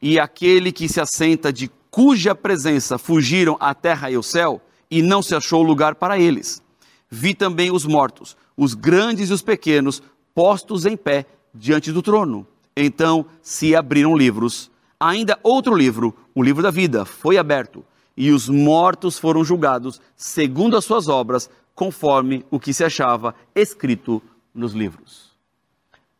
e 0.00 0.18
aquele 0.18 0.72
que 0.72 0.88
se 0.88 1.00
assenta, 1.00 1.52
de 1.52 1.70
cuja 1.90 2.34
presença 2.34 2.96
fugiram 2.96 3.58
a 3.60 3.74
terra 3.74 4.10
e 4.10 4.16
o 4.16 4.22
céu, 4.22 4.60
e 4.90 5.02
não 5.02 5.22
se 5.22 5.34
achou 5.34 5.62
lugar 5.62 5.96
para 5.96 6.18
eles. 6.18 6.62
Vi 7.10 7.34
também 7.34 7.70
os 7.70 7.84
mortos, 7.84 8.34
os 8.56 8.72
grandes 8.72 9.28
e 9.28 9.32
os 9.34 9.42
pequenos, 9.42 10.02
postos 10.34 10.86
em 10.86 10.96
pé 10.96 11.26
diante 11.54 11.92
do 11.92 12.00
trono. 12.00 12.46
Então 12.74 13.26
se 13.42 13.76
abriram 13.76 14.16
livros. 14.16 14.70
Ainda 14.98 15.38
outro 15.42 15.74
livro, 15.74 16.14
o 16.34 16.42
livro 16.42 16.62
da 16.62 16.70
vida, 16.70 17.04
foi 17.04 17.36
aberto, 17.36 17.84
e 18.18 18.32
os 18.32 18.48
mortos 18.48 19.16
foram 19.16 19.44
julgados 19.44 20.00
segundo 20.16 20.76
as 20.76 20.84
suas 20.84 21.06
obras, 21.06 21.48
conforme 21.72 22.44
o 22.50 22.58
que 22.58 22.74
se 22.74 22.82
achava 22.82 23.32
escrito 23.54 24.20
nos 24.52 24.72
livros. 24.72 25.30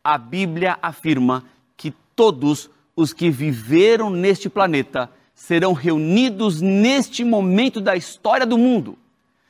A 0.01 0.17
Bíblia 0.17 0.79
afirma 0.81 1.43
que 1.75 1.91
todos 2.15 2.69
os 2.95 3.11
que 3.11 3.29
viveram 3.29 4.09
neste 4.09 4.49
planeta 4.49 5.11
serão 5.35 5.73
reunidos 5.73 6.61
neste 6.61 7.25
momento 7.25 7.81
da 7.81 7.97
história 7.97 8.45
do 8.45 8.57
mundo, 8.57 8.97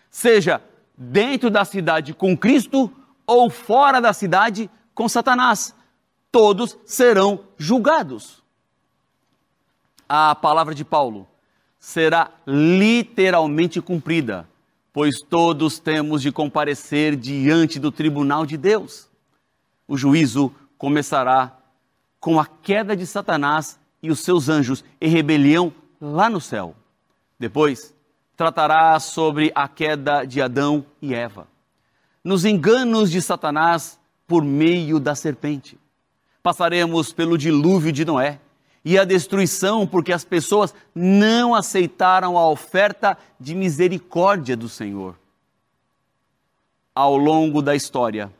seja 0.09 0.59
dentro 0.97 1.51
da 1.51 1.63
cidade 1.63 2.15
com 2.15 2.35
Cristo 2.35 2.91
ou 3.27 3.47
fora 3.51 4.01
da 4.01 4.11
cidade 4.11 4.71
com 4.95 5.07
Satanás. 5.07 5.75
Todos 6.31 6.79
serão 6.83 7.41
julgados. 7.59 8.41
A 10.07 10.33
palavra 10.33 10.73
de 10.73 10.83
Paulo 10.83 11.27
será 11.79 12.31
literalmente 12.45 13.81
cumprida 13.81 14.47
pois 14.91 15.21
todos 15.21 15.79
temos 15.79 16.21
de 16.21 16.31
comparecer 16.31 17.15
diante 17.15 17.79
do 17.79 17.91
tribunal 17.91 18.45
de 18.45 18.57
Deus. 18.57 19.07
O 19.87 19.97
juízo 19.97 20.53
começará 20.77 21.57
com 22.19 22.39
a 22.39 22.45
queda 22.45 22.95
de 22.95 23.05
Satanás 23.05 23.79
e 24.01 24.11
os 24.11 24.19
seus 24.19 24.49
anjos 24.49 24.83
em 24.99 25.09
rebelião 25.09 25.73
lá 26.01 26.29
no 26.29 26.41
céu. 26.41 26.75
Depois, 27.39 27.93
tratará 28.35 28.99
sobre 28.99 29.51
a 29.55 29.67
queda 29.67 30.25
de 30.25 30.41
Adão 30.41 30.85
e 31.01 31.13
Eva. 31.13 31.47
nos 32.21 32.43
enganos 32.43 33.09
de 33.09 33.21
Satanás 33.21 33.97
por 34.27 34.43
meio 34.43 34.99
da 34.99 35.15
serpente. 35.15 35.79
Passaremos 36.43 37.13
pelo 37.13 37.37
dilúvio 37.37 37.93
de 37.93 38.03
Noé 38.03 38.41
e 38.83 38.97
a 38.97 39.03
destruição 39.03 39.85
porque 39.85 40.13
as 40.13 40.23
pessoas 40.23 40.73
não 40.95 41.53
aceitaram 41.53 42.37
a 42.37 42.49
oferta 42.49 43.17
de 43.39 43.53
misericórdia 43.53 44.55
do 44.55 44.69
Senhor. 44.69 45.15
Ao 46.95 47.15
longo 47.17 47.61
da 47.61 47.75
história, 47.75 48.31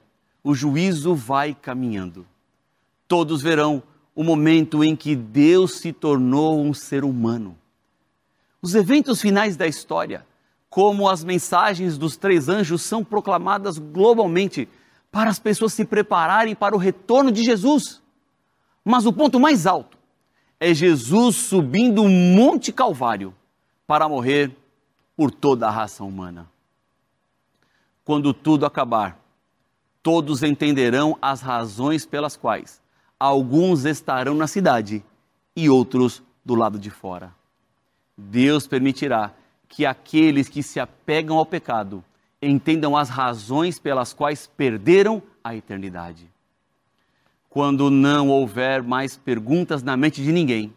o 0.44 0.56
juízo 0.56 1.14
vai 1.14 1.54
caminhando. 1.54 2.26
Todos 3.08 3.42
verão 3.42 3.84
o 4.16 4.24
momento 4.24 4.84
em 4.84 4.96
que 4.96 5.16
Deus 5.16 5.80
se 5.80 5.94
tornou 5.94 6.62
um 6.62 6.74
ser 6.74 7.04
humano. 7.04 7.58
Os 8.62 8.76
eventos 8.76 9.22
finais 9.22 9.56
da 9.56 9.68
história, 9.68 10.26
como 10.70 11.08
as 11.08 11.24
mensagens 11.24 11.98
dos 11.98 12.18
três 12.18 12.50
anjos, 12.50 12.82
são 12.82 13.04
proclamadas 13.04 13.78
globalmente 13.78 14.68
para 15.12 15.30
as 15.30 15.40
pessoas 15.40 15.74
se 15.74 15.86
prepararem 15.86 16.54
para 16.56 16.76
o 16.76 16.80
retorno 16.80 17.32
de 17.32 17.44
Jesus. 17.44 18.02
Mas 18.84 19.06
o 19.06 19.14
ponto 19.14 19.40
mais 19.40 19.66
alto 19.66 19.99
é 20.60 20.74
Jesus 20.74 21.36
subindo 21.36 22.04
o 22.04 22.10
Monte 22.10 22.72
Calvário 22.72 23.34
para 23.88 24.10
morrer 24.10 24.56
por 25.16 25.32
toda 25.32 25.68
a 25.68 25.72
raça 25.72 26.04
humana. 26.04 26.50
Quando 28.04 28.34
tudo 28.34 28.66
acabar, 28.66 29.20
todos 30.04 30.44
entenderão 30.44 31.18
as 31.22 31.42
razões 31.42 32.06
pelas 32.06 32.36
quais 32.36 32.82
alguns 33.20 33.86
estarão 33.86 34.34
na 34.34 34.48
cidade 34.48 35.04
e 35.56 35.70
outros 35.70 36.24
do 36.44 36.56
lado 36.56 36.80
de 36.80 36.90
fora. 36.90 37.34
Deus 38.18 38.66
permitirá 38.66 39.34
que 39.68 39.86
aqueles 39.86 40.50
que 40.50 40.64
se 40.64 40.80
apegam 40.80 41.38
ao 41.38 41.46
pecado 41.46 42.04
entendam 42.42 42.96
as 42.96 43.10
razões 43.10 43.78
pelas 43.78 44.14
quais 44.14 44.48
perderam 44.48 45.22
a 45.44 45.56
eternidade. 45.56 46.30
Quando 47.50 47.90
não 47.90 48.30
houver 48.30 48.84
mais 48.84 49.18
perguntas 49.18 49.82
na 49.82 49.98
mente 49.98 50.24
de 50.24 50.32
ninguém, 50.32 50.72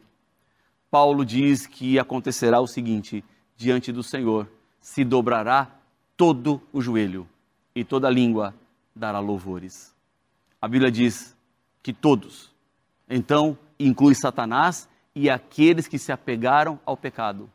Paulo 0.90 1.24
diz 1.24 1.66
que 1.66 1.98
acontecerá 1.98 2.60
o 2.60 2.66
seguinte: 2.66 3.22
diante 3.56 3.92
do 3.92 4.02
Senhor 4.02 4.48
se 4.80 5.04
dobrará 5.04 5.70
todo 6.16 6.62
o 6.72 6.80
joelho 6.80 7.28
e 7.74 7.84
toda 7.84 8.08
língua 8.08 8.54
dará 8.94 9.18
louvores. 9.18 9.94
A 10.60 10.66
Bíblia 10.66 10.90
diz 10.90 11.36
que 11.82 11.92
todos. 11.92 12.50
Então, 13.08 13.58
inclui 13.78 14.14
Satanás 14.14 14.88
e 15.14 15.28
aqueles 15.28 15.86
que 15.86 15.98
se 15.98 16.10
apegaram 16.10 16.80
ao 16.86 16.96
pecado. 16.96 17.50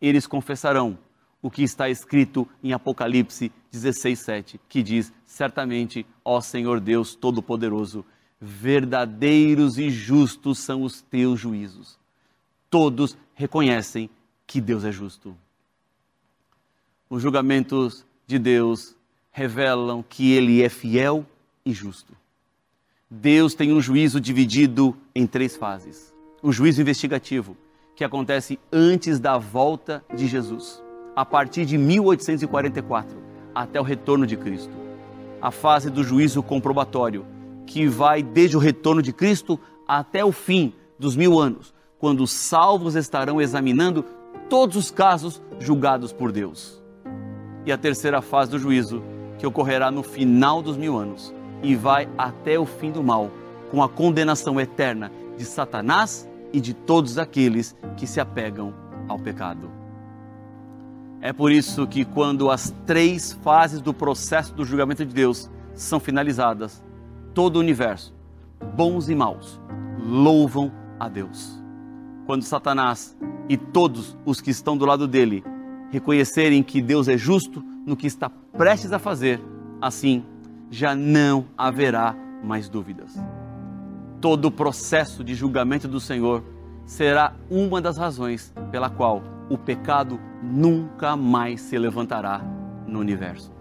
Eles 0.00 0.26
confessarão 0.26 0.98
o 1.42 1.50
que 1.50 1.62
está 1.62 1.88
escrito 1.88 2.48
em 2.62 2.72
Apocalipse 2.72 3.50
16:7, 3.72 4.60
que 4.68 4.82
diz: 4.82 5.12
Certamente, 5.26 6.06
ó 6.24 6.40
Senhor 6.40 6.80
Deus 6.80 7.14
Todo-Poderoso, 7.14 8.04
verdadeiros 8.44 9.78
e 9.78 9.88
justos 9.88 10.58
são 10.58 10.82
os 10.82 11.00
teus 11.00 11.40
juízos. 11.40 11.98
Todos 12.68 13.16
reconhecem 13.34 14.10
que 14.46 14.60
Deus 14.60 14.84
é 14.84 14.92
justo. 14.92 15.34
Os 17.08 17.22
julgamentos 17.22 18.04
de 18.26 18.38
Deus 18.38 18.94
revelam 19.32 20.04
que 20.06 20.32
ele 20.32 20.62
é 20.62 20.68
fiel 20.68 21.24
e 21.64 21.72
justo. 21.72 22.12
Deus 23.10 23.54
tem 23.54 23.72
um 23.72 23.80
juízo 23.80 24.20
dividido 24.20 24.96
em 25.14 25.26
três 25.26 25.56
fases. 25.56 26.12
O 26.42 26.52
juízo 26.52 26.82
investigativo, 26.82 27.56
que 27.96 28.04
acontece 28.04 28.58
antes 28.72 29.18
da 29.18 29.38
volta 29.38 30.04
de 30.14 30.26
Jesus, 30.26 30.82
a 31.16 31.24
partir 31.24 31.64
de 31.64 31.78
1844 31.78 33.16
até 33.54 33.80
o 33.80 33.84
retorno 33.84 34.26
de 34.26 34.36
Cristo. 34.36 34.72
A 35.40 35.50
fase 35.50 35.88
do 35.88 36.02
juízo 36.02 36.42
comprobatório, 36.42 37.24
que 37.66 37.86
vai 37.86 38.22
desde 38.22 38.56
o 38.56 38.60
retorno 38.60 39.02
de 39.02 39.12
Cristo 39.12 39.58
até 39.86 40.24
o 40.24 40.32
fim 40.32 40.72
dos 40.98 41.16
mil 41.16 41.38
anos, 41.38 41.74
quando 41.98 42.22
os 42.22 42.32
salvos 42.32 42.94
estarão 42.94 43.40
examinando 43.40 44.04
todos 44.48 44.76
os 44.76 44.90
casos 44.90 45.42
julgados 45.58 46.12
por 46.12 46.30
Deus. 46.30 46.82
E 47.66 47.72
a 47.72 47.78
terceira 47.78 48.20
fase 48.20 48.50
do 48.50 48.58
juízo, 48.58 49.02
que 49.38 49.46
ocorrerá 49.46 49.90
no 49.90 50.02
final 50.02 50.62
dos 50.62 50.76
mil 50.76 50.96
anos, 50.96 51.34
e 51.62 51.74
vai 51.74 52.08
até 52.18 52.58
o 52.58 52.66
fim 52.66 52.90
do 52.90 53.02
mal, 53.02 53.30
com 53.70 53.82
a 53.82 53.88
condenação 53.88 54.60
eterna 54.60 55.10
de 55.36 55.44
Satanás 55.44 56.28
e 56.52 56.60
de 56.60 56.74
todos 56.74 57.18
aqueles 57.18 57.74
que 57.96 58.06
se 58.06 58.20
apegam 58.20 58.72
ao 59.08 59.18
pecado. 59.18 59.70
É 61.20 61.32
por 61.32 61.50
isso 61.50 61.86
que, 61.86 62.04
quando 62.04 62.50
as 62.50 62.72
três 62.86 63.32
fases 63.32 63.80
do 63.80 63.94
processo 63.94 64.52
do 64.54 64.64
julgamento 64.64 65.04
de 65.06 65.14
Deus 65.14 65.50
são 65.74 65.98
finalizadas, 65.98 66.84
todo 67.34 67.56
o 67.56 67.60
universo, 67.60 68.14
bons 68.76 69.08
e 69.08 69.14
maus, 69.14 69.60
louvam 69.98 70.72
a 70.98 71.08
Deus. 71.08 71.60
Quando 72.26 72.44
Satanás 72.44 73.16
e 73.48 73.56
todos 73.56 74.16
os 74.24 74.40
que 74.40 74.50
estão 74.50 74.76
do 74.76 74.86
lado 74.86 75.06
dele 75.06 75.44
reconhecerem 75.90 76.62
que 76.62 76.80
Deus 76.80 77.08
é 77.08 77.18
justo 77.18 77.62
no 77.84 77.96
que 77.96 78.06
está 78.06 78.30
prestes 78.56 78.92
a 78.92 78.98
fazer, 78.98 79.42
assim 79.82 80.24
já 80.70 80.94
não 80.94 81.46
haverá 81.58 82.16
mais 82.42 82.68
dúvidas. 82.68 83.14
Todo 84.20 84.46
o 84.46 84.50
processo 84.50 85.22
de 85.22 85.34
julgamento 85.34 85.86
do 85.86 86.00
Senhor 86.00 86.42
será 86.86 87.34
uma 87.50 87.80
das 87.80 87.98
razões 87.98 88.54
pela 88.70 88.88
qual 88.88 89.22
o 89.50 89.58
pecado 89.58 90.18
nunca 90.42 91.16
mais 91.16 91.60
se 91.60 91.76
levantará 91.76 92.40
no 92.86 93.00
universo. 93.00 93.52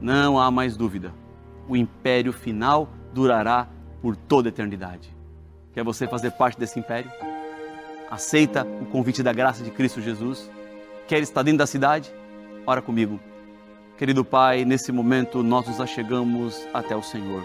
Não 0.00 0.38
há 0.38 0.50
mais 0.50 0.76
dúvida. 0.76 1.21
O 1.72 1.76
império 1.76 2.34
final 2.34 2.86
durará 3.14 3.66
por 4.02 4.14
toda 4.14 4.48
a 4.48 4.50
eternidade. 4.50 5.08
Quer 5.72 5.82
você 5.82 6.06
fazer 6.06 6.32
parte 6.32 6.60
desse 6.60 6.78
império? 6.78 7.10
Aceita 8.10 8.66
o 8.82 8.84
convite 8.84 9.22
da 9.22 9.32
graça 9.32 9.64
de 9.64 9.70
Cristo 9.70 9.98
Jesus? 9.98 10.50
Quer 11.08 11.22
estar 11.22 11.42
dentro 11.42 11.60
da 11.60 11.66
cidade? 11.66 12.12
Ora 12.66 12.82
comigo. 12.82 13.18
Querido 13.96 14.22
Pai, 14.22 14.66
nesse 14.66 14.92
momento 14.92 15.42
nós 15.42 15.66
nos 15.66 15.80
achegamos 15.80 16.62
até 16.74 16.94
o 16.94 17.02
Senhor. 17.02 17.42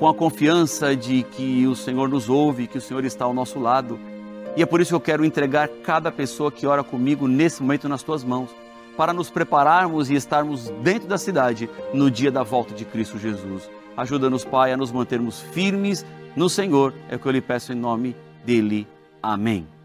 Com 0.00 0.08
a 0.08 0.14
confiança 0.14 0.96
de 0.96 1.22
que 1.22 1.64
o 1.68 1.76
Senhor 1.76 2.08
nos 2.08 2.28
ouve, 2.28 2.66
que 2.66 2.78
o 2.78 2.80
Senhor 2.80 3.04
está 3.04 3.24
ao 3.24 3.32
nosso 3.32 3.60
lado. 3.60 4.00
E 4.56 4.64
é 4.64 4.66
por 4.66 4.80
isso 4.80 4.90
que 4.90 4.96
eu 4.96 5.00
quero 5.00 5.24
entregar 5.24 5.68
cada 5.68 6.10
pessoa 6.10 6.50
que 6.50 6.66
ora 6.66 6.82
comigo 6.82 7.28
nesse 7.28 7.62
momento 7.62 7.88
nas 7.88 8.02
tuas 8.02 8.24
mãos, 8.24 8.50
para 8.96 9.12
nos 9.12 9.30
prepararmos 9.30 10.10
e 10.10 10.14
estarmos 10.14 10.68
dentro 10.82 11.08
da 11.08 11.18
cidade 11.18 11.68
no 11.92 12.10
dia 12.10 12.30
da 12.30 12.42
volta 12.42 12.74
de 12.74 12.84
Cristo 12.84 13.18
Jesus. 13.18 13.70
Ajuda-nos, 13.96 14.44
Pai, 14.44 14.72
a 14.72 14.76
nos 14.76 14.92
mantermos 14.92 15.40
firmes 15.40 16.04
no 16.34 16.48
Senhor, 16.48 16.94
é 17.10 17.16
o 17.16 17.18
que 17.18 17.26
eu 17.26 17.32
lhe 17.32 17.40
peço 17.40 17.72
em 17.72 17.76
nome 17.76 18.16
dele. 18.44 18.86
Amém. 19.22 19.81